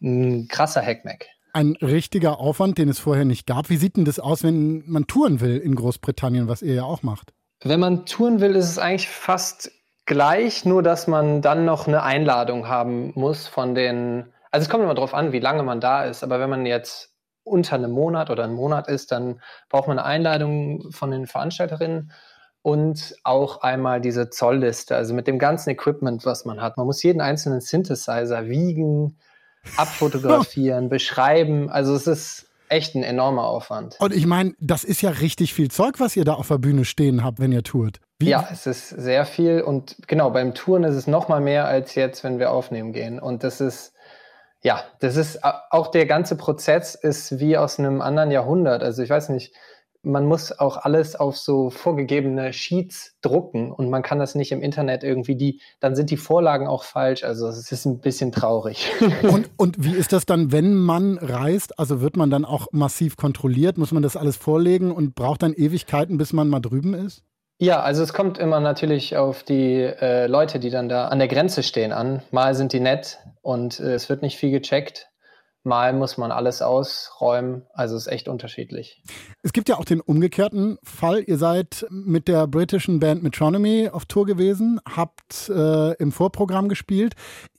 ein 0.02 0.48
krasser 0.48 0.82
Hackmack. 0.82 1.28
Ein 1.54 1.76
richtiger 1.80 2.40
Aufwand, 2.40 2.78
den 2.78 2.88
es 2.88 2.98
vorher 2.98 3.24
nicht 3.24 3.46
gab. 3.46 3.70
Wie 3.70 3.76
sieht 3.76 3.96
denn 3.96 4.04
das 4.04 4.18
aus, 4.18 4.42
wenn 4.42 4.82
man 4.86 5.06
touren 5.06 5.40
will 5.40 5.56
in 5.56 5.74
Großbritannien, 5.74 6.48
was 6.48 6.62
ihr 6.62 6.74
ja 6.74 6.84
auch 6.84 7.02
macht? 7.02 7.32
Wenn 7.64 7.80
man 7.80 8.06
touren 8.06 8.40
will, 8.40 8.56
ist 8.56 8.68
es 8.68 8.78
eigentlich 8.78 9.08
fast 9.08 9.70
gleich, 10.06 10.64
nur 10.64 10.82
dass 10.82 11.06
man 11.06 11.42
dann 11.42 11.64
noch 11.64 11.86
eine 11.86 12.02
Einladung 12.02 12.68
haben 12.68 13.12
muss 13.14 13.46
von 13.46 13.74
den. 13.74 14.32
Also 14.50 14.64
es 14.64 14.68
kommt 14.68 14.84
immer 14.84 14.94
darauf 14.94 15.14
an, 15.14 15.32
wie 15.32 15.38
lange 15.38 15.62
man 15.62 15.80
da 15.80 16.04
ist, 16.04 16.22
aber 16.22 16.40
wenn 16.40 16.50
man 16.50 16.66
jetzt 16.66 17.10
unter 17.44 17.76
einem 17.76 17.92
Monat 17.92 18.30
oder 18.30 18.44
einem 18.44 18.54
Monat 18.54 18.88
ist, 18.88 19.12
dann 19.12 19.40
braucht 19.68 19.88
man 19.88 19.98
eine 19.98 20.06
Einladung 20.06 20.90
von 20.92 21.10
den 21.10 21.26
Veranstalterinnen 21.26 22.12
und 22.62 23.16
auch 23.24 23.62
einmal 23.62 24.00
diese 24.00 24.30
Zollliste, 24.30 24.96
also 24.96 25.14
mit 25.14 25.26
dem 25.26 25.38
ganzen 25.38 25.70
Equipment, 25.70 26.24
was 26.24 26.44
man 26.44 26.60
hat. 26.60 26.76
Man 26.76 26.86
muss 26.86 27.02
jeden 27.02 27.20
einzelnen 27.20 27.60
Synthesizer 27.60 28.46
wiegen, 28.46 29.18
abfotografieren, 29.76 30.88
beschreiben. 30.90 31.70
Also 31.70 31.94
es 31.94 32.06
ist 32.06 32.51
echt 32.72 32.94
ein 32.94 33.02
enormer 33.02 33.44
Aufwand. 33.44 33.96
Und 34.00 34.14
ich 34.14 34.26
meine, 34.26 34.54
das 34.58 34.82
ist 34.82 35.02
ja 35.02 35.10
richtig 35.10 35.54
viel 35.54 35.70
Zeug, 35.70 36.00
was 36.00 36.16
ihr 36.16 36.24
da 36.24 36.34
auf 36.34 36.48
der 36.48 36.58
Bühne 36.58 36.84
stehen 36.84 37.22
habt, 37.22 37.38
wenn 37.38 37.52
ihr 37.52 37.62
tourt. 37.62 38.00
Wie? 38.18 38.30
Ja, 38.30 38.48
es 38.50 38.66
ist 38.66 38.88
sehr 38.88 39.26
viel 39.26 39.60
und 39.60 39.96
genau, 40.06 40.30
beim 40.30 40.54
Touren 40.54 40.84
ist 40.84 40.94
es 40.94 41.06
noch 41.06 41.28
mal 41.28 41.40
mehr 41.40 41.66
als 41.66 41.94
jetzt, 41.94 42.24
wenn 42.24 42.38
wir 42.38 42.50
aufnehmen 42.50 42.92
gehen. 42.92 43.18
Und 43.18 43.44
das 43.44 43.60
ist, 43.60 43.92
ja, 44.62 44.82
das 45.00 45.16
ist 45.16 45.40
auch 45.42 45.90
der 45.90 46.06
ganze 46.06 46.36
Prozess 46.36 46.94
ist 46.94 47.38
wie 47.38 47.56
aus 47.56 47.78
einem 47.78 48.00
anderen 48.00 48.30
Jahrhundert. 48.30 48.82
Also 48.82 49.02
ich 49.02 49.10
weiß 49.10 49.28
nicht, 49.28 49.54
man 50.02 50.26
muss 50.26 50.58
auch 50.58 50.78
alles 50.78 51.14
auf 51.14 51.36
so 51.36 51.70
vorgegebene 51.70 52.52
Sheets 52.52 53.16
drucken 53.20 53.70
und 53.70 53.88
man 53.88 54.02
kann 54.02 54.18
das 54.18 54.34
nicht 54.34 54.52
im 54.52 54.60
Internet 54.60 55.04
irgendwie 55.04 55.36
die, 55.36 55.60
dann 55.80 55.94
sind 55.94 56.10
die 56.10 56.16
Vorlagen 56.16 56.66
auch 56.66 56.82
falsch. 56.82 57.22
Also 57.24 57.46
es 57.46 57.70
ist 57.70 57.84
ein 57.86 58.00
bisschen 58.00 58.32
traurig. 58.32 58.90
Und, 59.22 59.50
und 59.56 59.84
wie 59.84 59.94
ist 59.94 60.12
das 60.12 60.26
dann, 60.26 60.52
wenn 60.52 60.74
man 60.74 61.18
reist? 61.18 61.78
Also 61.78 62.00
wird 62.00 62.16
man 62.16 62.30
dann 62.30 62.44
auch 62.44 62.66
massiv 62.72 63.16
kontrolliert? 63.16 63.78
Muss 63.78 63.92
man 63.92 64.02
das 64.02 64.16
alles 64.16 64.36
vorlegen 64.36 64.90
und 64.90 65.14
braucht 65.14 65.42
dann 65.42 65.52
Ewigkeiten, 65.52 66.18
bis 66.18 66.32
man 66.32 66.48
mal 66.48 66.60
drüben 66.60 66.94
ist? 66.94 67.22
Ja, 67.58 67.80
also 67.80 68.02
es 68.02 68.12
kommt 68.12 68.38
immer 68.38 68.58
natürlich 68.58 69.16
auf 69.16 69.44
die 69.44 69.82
äh, 69.82 70.26
Leute, 70.26 70.58
die 70.58 70.70
dann 70.70 70.88
da 70.88 71.08
an 71.08 71.20
der 71.20 71.28
Grenze 71.28 71.62
stehen 71.62 71.92
an. 71.92 72.22
Mal 72.32 72.54
sind 72.54 72.72
die 72.72 72.80
nett 72.80 73.18
und 73.40 73.78
äh, 73.78 73.94
es 73.94 74.08
wird 74.08 74.22
nicht 74.22 74.36
viel 74.36 74.50
gecheckt. 74.50 75.11
Mal 75.64 75.92
muss 75.92 76.18
man 76.18 76.32
alles 76.32 76.60
ausräumen. 76.60 77.66
Also 77.72 77.96
es 77.96 78.06
ist 78.06 78.12
echt 78.12 78.28
unterschiedlich. 78.28 79.02
Es 79.42 79.52
gibt 79.52 79.68
ja 79.68 79.76
auch 79.76 79.84
den 79.84 80.00
umgekehrten 80.00 80.78
Fall. 80.82 81.22
Ihr 81.26 81.38
seid 81.38 81.86
mit 81.90 82.26
der 82.26 82.46
britischen 82.46 82.98
Band 82.98 83.22
Metronomy 83.22 83.88
auf 83.88 84.06
Tour 84.06 84.26
gewesen, 84.26 84.80
habt 84.84 85.48
äh, 85.48 85.92
im 85.94 86.10
Vorprogramm 86.10 86.68
gespielt. 86.68 87.14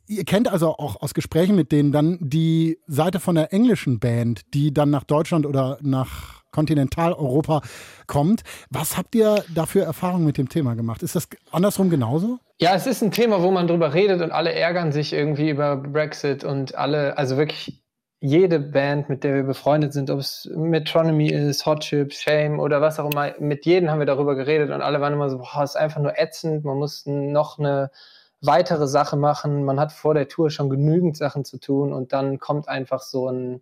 Ihr 0.05 0.25
kennt 0.25 0.51
also 0.51 0.75
auch 0.75 1.01
aus 1.01 1.13
Gesprächen 1.13 1.55
mit 1.55 1.71
denen 1.71 1.93
dann 1.93 2.17
die 2.21 2.77
Seite 2.87 3.21
von 3.21 3.35
der 3.35 3.53
englischen 3.53 3.99
Band, 3.99 4.41
die 4.53 4.73
dann 4.73 4.89
nach 4.89 5.05
Deutschland 5.05 5.45
oder 5.45 5.77
nach 5.81 6.43
Kontinentaleuropa 6.51 7.61
kommt. 8.07 8.43
Was 8.69 8.97
habt 8.97 9.15
ihr 9.15 9.43
da 9.53 9.65
für 9.65 9.81
Erfahrungen 9.81 10.25
mit 10.25 10.37
dem 10.37 10.47
Thema 10.47 10.75
gemacht? 10.75 11.03
Ist 11.03 11.15
das 11.15 11.27
andersrum 11.51 11.89
genauso? 11.89 12.39
Ja, 12.59 12.75
es 12.75 12.87
ist 12.87 13.01
ein 13.01 13.11
Thema, 13.11 13.41
wo 13.41 13.51
man 13.51 13.67
drüber 13.67 13.93
redet 13.93 14.21
und 14.21 14.31
alle 14.31 14.53
ärgern 14.53 14.93
sich 14.93 15.11
irgendwie 15.11 15.49
über 15.49 15.75
Brexit 15.75 16.43
und 16.43 16.75
alle, 16.75 17.17
also 17.17 17.35
wirklich 17.35 17.82
jede 18.23 18.61
Band, 18.61 19.09
mit 19.09 19.25
der 19.25 19.35
wir 19.35 19.43
befreundet 19.43 19.91
sind, 19.91 20.09
ob 20.09 20.19
es 20.19 20.49
Metronomy 20.55 21.27
ist, 21.27 21.65
Hot 21.65 21.81
Chips, 21.81 22.21
Shame 22.21 22.57
oder 22.57 22.79
was 22.79 22.97
auch 22.97 23.11
immer, 23.11 23.33
mit 23.39 23.65
jedem 23.65 23.91
haben 23.91 23.99
wir 23.99 24.05
darüber 24.05 24.35
geredet 24.35 24.71
und 24.71 24.81
alle 24.81 25.01
waren 25.01 25.11
immer 25.11 25.29
so, 25.29 25.39
boah, 25.39 25.61
ist 25.61 25.75
einfach 25.75 25.99
nur 25.99 26.17
ätzend, 26.17 26.63
man 26.63 26.77
muss 26.77 27.05
noch 27.05 27.59
eine 27.59 27.91
weitere 28.39 28.87
Sache 28.87 29.17
machen, 29.17 29.65
man 29.65 29.77
hat 29.77 29.91
vor 29.91 30.13
der 30.13 30.29
Tour 30.29 30.51
schon 30.51 30.69
genügend 30.69 31.17
Sachen 31.17 31.43
zu 31.43 31.57
tun 31.59 31.91
und 31.91 32.13
dann 32.13 32.39
kommt 32.39 32.69
einfach 32.69 33.01
so 33.01 33.27
ein 33.27 33.61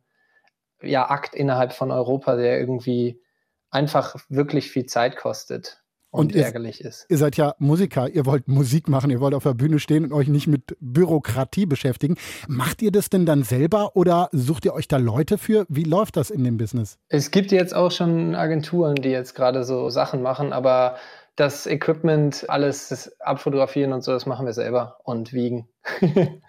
ja, 0.84 1.10
Akt 1.10 1.34
innerhalb 1.34 1.74
von 1.74 1.90
Europa, 1.90 2.36
der 2.36 2.60
irgendwie 2.60 3.20
einfach 3.72 4.16
wirklich 4.30 4.70
viel 4.70 4.86
Zeit 4.86 5.18
kostet 5.18 5.82
und, 6.12 6.28
und 6.28 6.36
ihr, 6.36 6.44
ärgerlich 6.44 6.82
ist. 6.82 7.06
Ihr 7.10 7.18
seid 7.18 7.38
ja 7.38 7.56
Musiker, 7.58 8.10
ihr 8.10 8.26
wollt 8.26 8.48
Musik 8.48 8.90
machen, 8.90 9.10
ihr 9.10 9.22
wollt 9.22 9.34
auf 9.34 9.44
der 9.44 9.54
Bühne 9.54 9.80
stehen 9.80 10.04
und 10.04 10.14
euch 10.14 10.28
nicht 10.28 10.48
mit 10.48 10.76
Bürokratie 10.80 11.66
beschäftigen. 11.66 12.16
Macht 12.48 12.82
ihr 12.82 12.92
das 12.92 13.10
denn 13.10 13.26
dann 13.26 13.44
selber 13.44 13.96
oder 13.96 14.30
sucht 14.34 14.66
ihr 14.66 14.74
euch 14.74 14.88
da 14.88 14.98
Leute 14.98 15.38
für? 15.38 15.66
Wie 15.70 15.84
läuft 15.84 16.18
das 16.18 16.30
in 16.30 16.44
dem 16.44 16.58
Business? 16.58 16.98
Es 17.08 17.32
gibt 17.32 17.52
jetzt 17.52 17.74
auch 17.74 17.92
schon 17.92 18.36
Agenturen, 18.36 18.96
die 18.96 19.10
jetzt 19.10 19.36
gerade 19.36 19.64
so 19.64 19.90
Sachen 19.90 20.22
machen, 20.22 20.52
aber 20.54 20.98
das 21.36 21.66
Equipment, 21.66 22.46
alles 22.50 22.90
das 22.90 23.20
Abfotografieren 23.22 23.94
und 23.94 24.04
so, 24.04 24.12
das 24.12 24.26
machen 24.26 24.46
wir 24.46 24.54
selber 24.54 24.98
und 25.04 25.34
wiegen. 25.34 25.68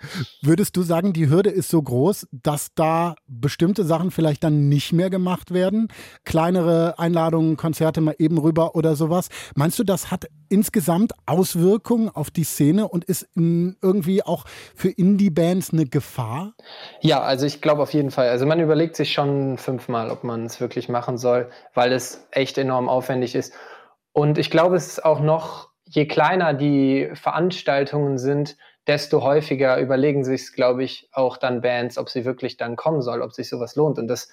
Würdest 0.43 0.77
du 0.77 0.83
sagen, 0.83 1.13
die 1.13 1.31
Hürde 1.31 1.51
ist 1.51 1.71
so 1.71 1.81
groß, 1.81 2.29
dass 2.33 2.75
da 2.75 3.15
bestimmte 3.27 3.85
Sachen 3.85 4.11
vielleicht 4.11 4.45
dann 4.45 4.69
nicht 4.69 4.93
mehr 4.93 5.09
gemacht 5.09 5.55
werden? 5.55 5.89
Kleinere 6.25 6.99
Einladungen, 6.99 7.57
Konzerte 7.57 8.01
mal 8.01 8.15
eben 8.19 8.39
rüber 8.39 8.75
oder 8.75 8.95
sowas. 8.95 9.29
Meinst 9.55 9.79
du, 9.79 9.85
das 9.85 10.11
hat 10.11 10.27
insgesamt 10.49 11.13
Auswirkungen 11.25 12.11
auf 12.11 12.31
die 12.31 12.45
Szene 12.45 12.89
und 12.89 13.05
ist 13.05 13.29
irgendwie 13.35 14.23
auch 14.23 14.45
für 14.75 14.91
Indie-Bands 14.91 15.73
eine 15.73 15.87
Gefahr? 15.87 16.53
Ja, 17.01 17.23
also 17.23 17.47
ich 17.47 17.63
glaube 17.63 17.83
auf 17.83 17.95
jeden 17.95 18.11
Fall. 18.11 18.29
Also 18.29 18.45
man 18.45 18.61
überlegt 18.61 18.97
sich 18.97 19.13
schon 19.13 19.57
fünfmal, 19.57 20.11
ob 20.11 20.25
man 20.25 20.45
es 20.45 20.61
wirklich 20.61 20.91
machen 20.91 21.17
soll, 21.17 21.49
weil 21.73 21.93
es 21.93 22.27
echt 22.33 22.59
enorm 22.59 22.89
aufwendig 22.91 23.35
ist. 23.35 23.55
Und 24.13 24.39
ich 24.39 24.51
glaube, 24.51 24.77
es 24.77 24.89
ist 24.89 25.05
auch 25.05 25.21
noch, 25.21 25.71
je 25.85 26.07
kleiner 26.07 26.55
die 26.55 27.11
Veranstaltungen 27.15 28.19
sind, 28.19 28.57
desto 28.87 29.23
häufiger 29.23 29.79
überlegen 29.79 30.25
sich 30.25 30.53
glaube 30.53 30.85
ich, 30.85 31.09
auch 31.13 31.37
dann 31.37 31.61
Bands, 31.61 31.99
ob 31.99 32.09
sie 32.09 32.25
wirklich 32.25 32.57
dann 32.57 32.77
kommen 32.77 33.03
soll, 33.03 33.23
ob 33.23 33.33
sich 33.33 33.49
sowas 33.49 33.77
lohnt. 33.77 33.99
Und 33.99 34.09
das 34.09 34.29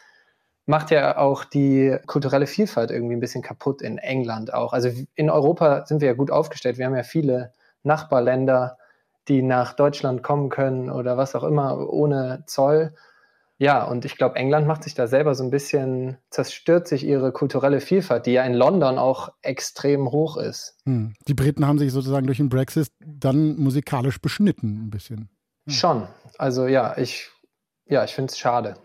macht 0.65 0.91
ja 0.91 1.17
auch 1.17 1.45
die 1.45 1.97
kulturelle 2.05 2.47
Vielfalt 2.47 2.91
irgendwie 2.91 3.15
ein 3.15 3.19
bisschen 3.19 3.41
kaputt 3.41 3.81
in 3.81 3.97
England 3.97 4.53
auch. 4.53 4.73
Also 4.73 4.89
in 5.15 5.29
Europa 5.29 5.85
sind 5.85 6.01
wir 6.01 6.09
ja 6.09 6.13
gut 6.13 6.31
aufgestellt. 6.31 6.77
Wir 6.77 6.85
haben 6.85 6.95
ja 6.95 7.03
viele 7.03 7.53
Nachbarländer, 7.83 8.77
die 9.27 9.41
nach 9.41 9.73
Deutschland 9.73 10.23
kommen 10.23 10.49
können 10.49 10.91
oder 10.91 11.17
was 11.17 11.35
auch 11.35 11.43
immer 11.43 11.89
ohne 11.89 12.43
Zoll. 12.47 12.93
Ja, 13.61 13.83
und 13.83 14.05
ich 14.05 14.15
glaube, 14.15 14.37
England 14.37 14.67
macht 14.67 14.83
sich 14.85 14.93
da 14.93 15.05
selber 15.05 15.35
so 15.35 15.43
ein 15.43 15.49
bisschen, 15.49 16.17
zerstört 16.29 16.87
sich 16.87 17.03
ihre 17.03 17.33
kulturelle 17.33 17.81
Vielfalt, 17.81 18.25
die 18.25 18.31
ja 18.31 18.43
in 18.43 18.53
London 18.53 18.97
auch 18.97 19.33
extrem 19.41 20.11
hoch 20.11 20.37
ist. 20.37 20.77
Hm. 20.85 21.13
Die 21.27 21.33
Briten 21.33 21.67
haben 21.67 21.77
sich 21.77 21.91
sozusagen 21.91 22.25
durch 22.25 22.37
den 22.37 22.47
Brexit 22.47 22.89
dann 22.99 23.57
musikalisch 23.57 24.21
beschnitten, 24.21 24.85
ein 24.85 24.89
bisschen. 24.89 25.29
Hm. 25.67 25.73
Schon. 25.73 26.07
Also 26.37 26.67
ja, 26.67 26.97
ich, 26.97 27.29
ja, 27.85 28.05
ich 28.05 28.15
finde 28.15 28.31
es 28.31 28.39
schade. 28.39 28.75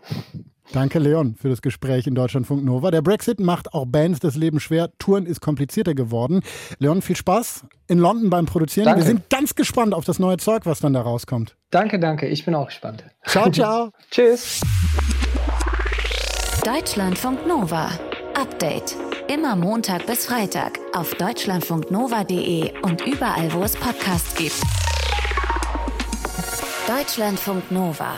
Danke, 0.71 0.99
Leon, 0.99 1.35
für 1.35 1.49
das 1.49 1.61
Gespräch 1.61 2.07
in 2.07 2.15
Deutschlandfunk 2.15 2.63
Nova. 2.63 2.91
Der 2.91 3.01
Brexit 3.01 3.39
macht 3.39 3.73
auch 3.73 3.85
Bands 3.85 4.19
das 4.19 4.35
Leben 4.35 4.59
schwer. 4.59 4.89
Touren 4.97 5.25
ist 5.25 5.39
komplizierter 5.39 5.93
geworden. 5.93 6.41
Leon, 6.79 7.01
viel 7.01 7.15
Spaß 7.15 7.65
in 7.87 7.99
London 7.99 8.29
beim 8.29 8.45
Produzieren. 8.45 8.85
Danke. 8.85 9.01
Wir 9.01 9.05
sind 9.05 9.29
ganz 9.29 9.55
gespannt 9.55 9.93
auf 9.93 10.05
das 10.05 10.19
neue 10.19 10.37
Zeug, 10.37 10.65
was 10.65 10.79
dann 10.79 10.93
da 10.93 11.01
rauskommt. 11.01 11.55
Danke, 11.69 11.99
danke. 11.99 12.27
Ich 12.27 12.45
bin 12.45 12.55
auch 12.55 12.67
gespannt. 12.67 13.03
Ciao, 13.25 13.49
ciao. 13.51 13.91
Tschüss. 14.11 14.61
Deutschlandfunk 16.63 17.45
Nova. 17.47 17.89
Update. 18.33 18.95
Immer 19.27 19.55
Montag 19.55 20.05
bis 20.05 20.25
Freitag 20.25 20.79
auf 20.93 21.13
deutschlandfunknova.de 21.15 22.73
und 22.81 23.05
überall, 23.05 23.51
wo 23.53 23.63
es 23.63 23.75
Podcasts 23.75 24.35
gibt. 24.35 24.61
Deutschlandfunk 26.87 27.71
Nova. 27.71 28.15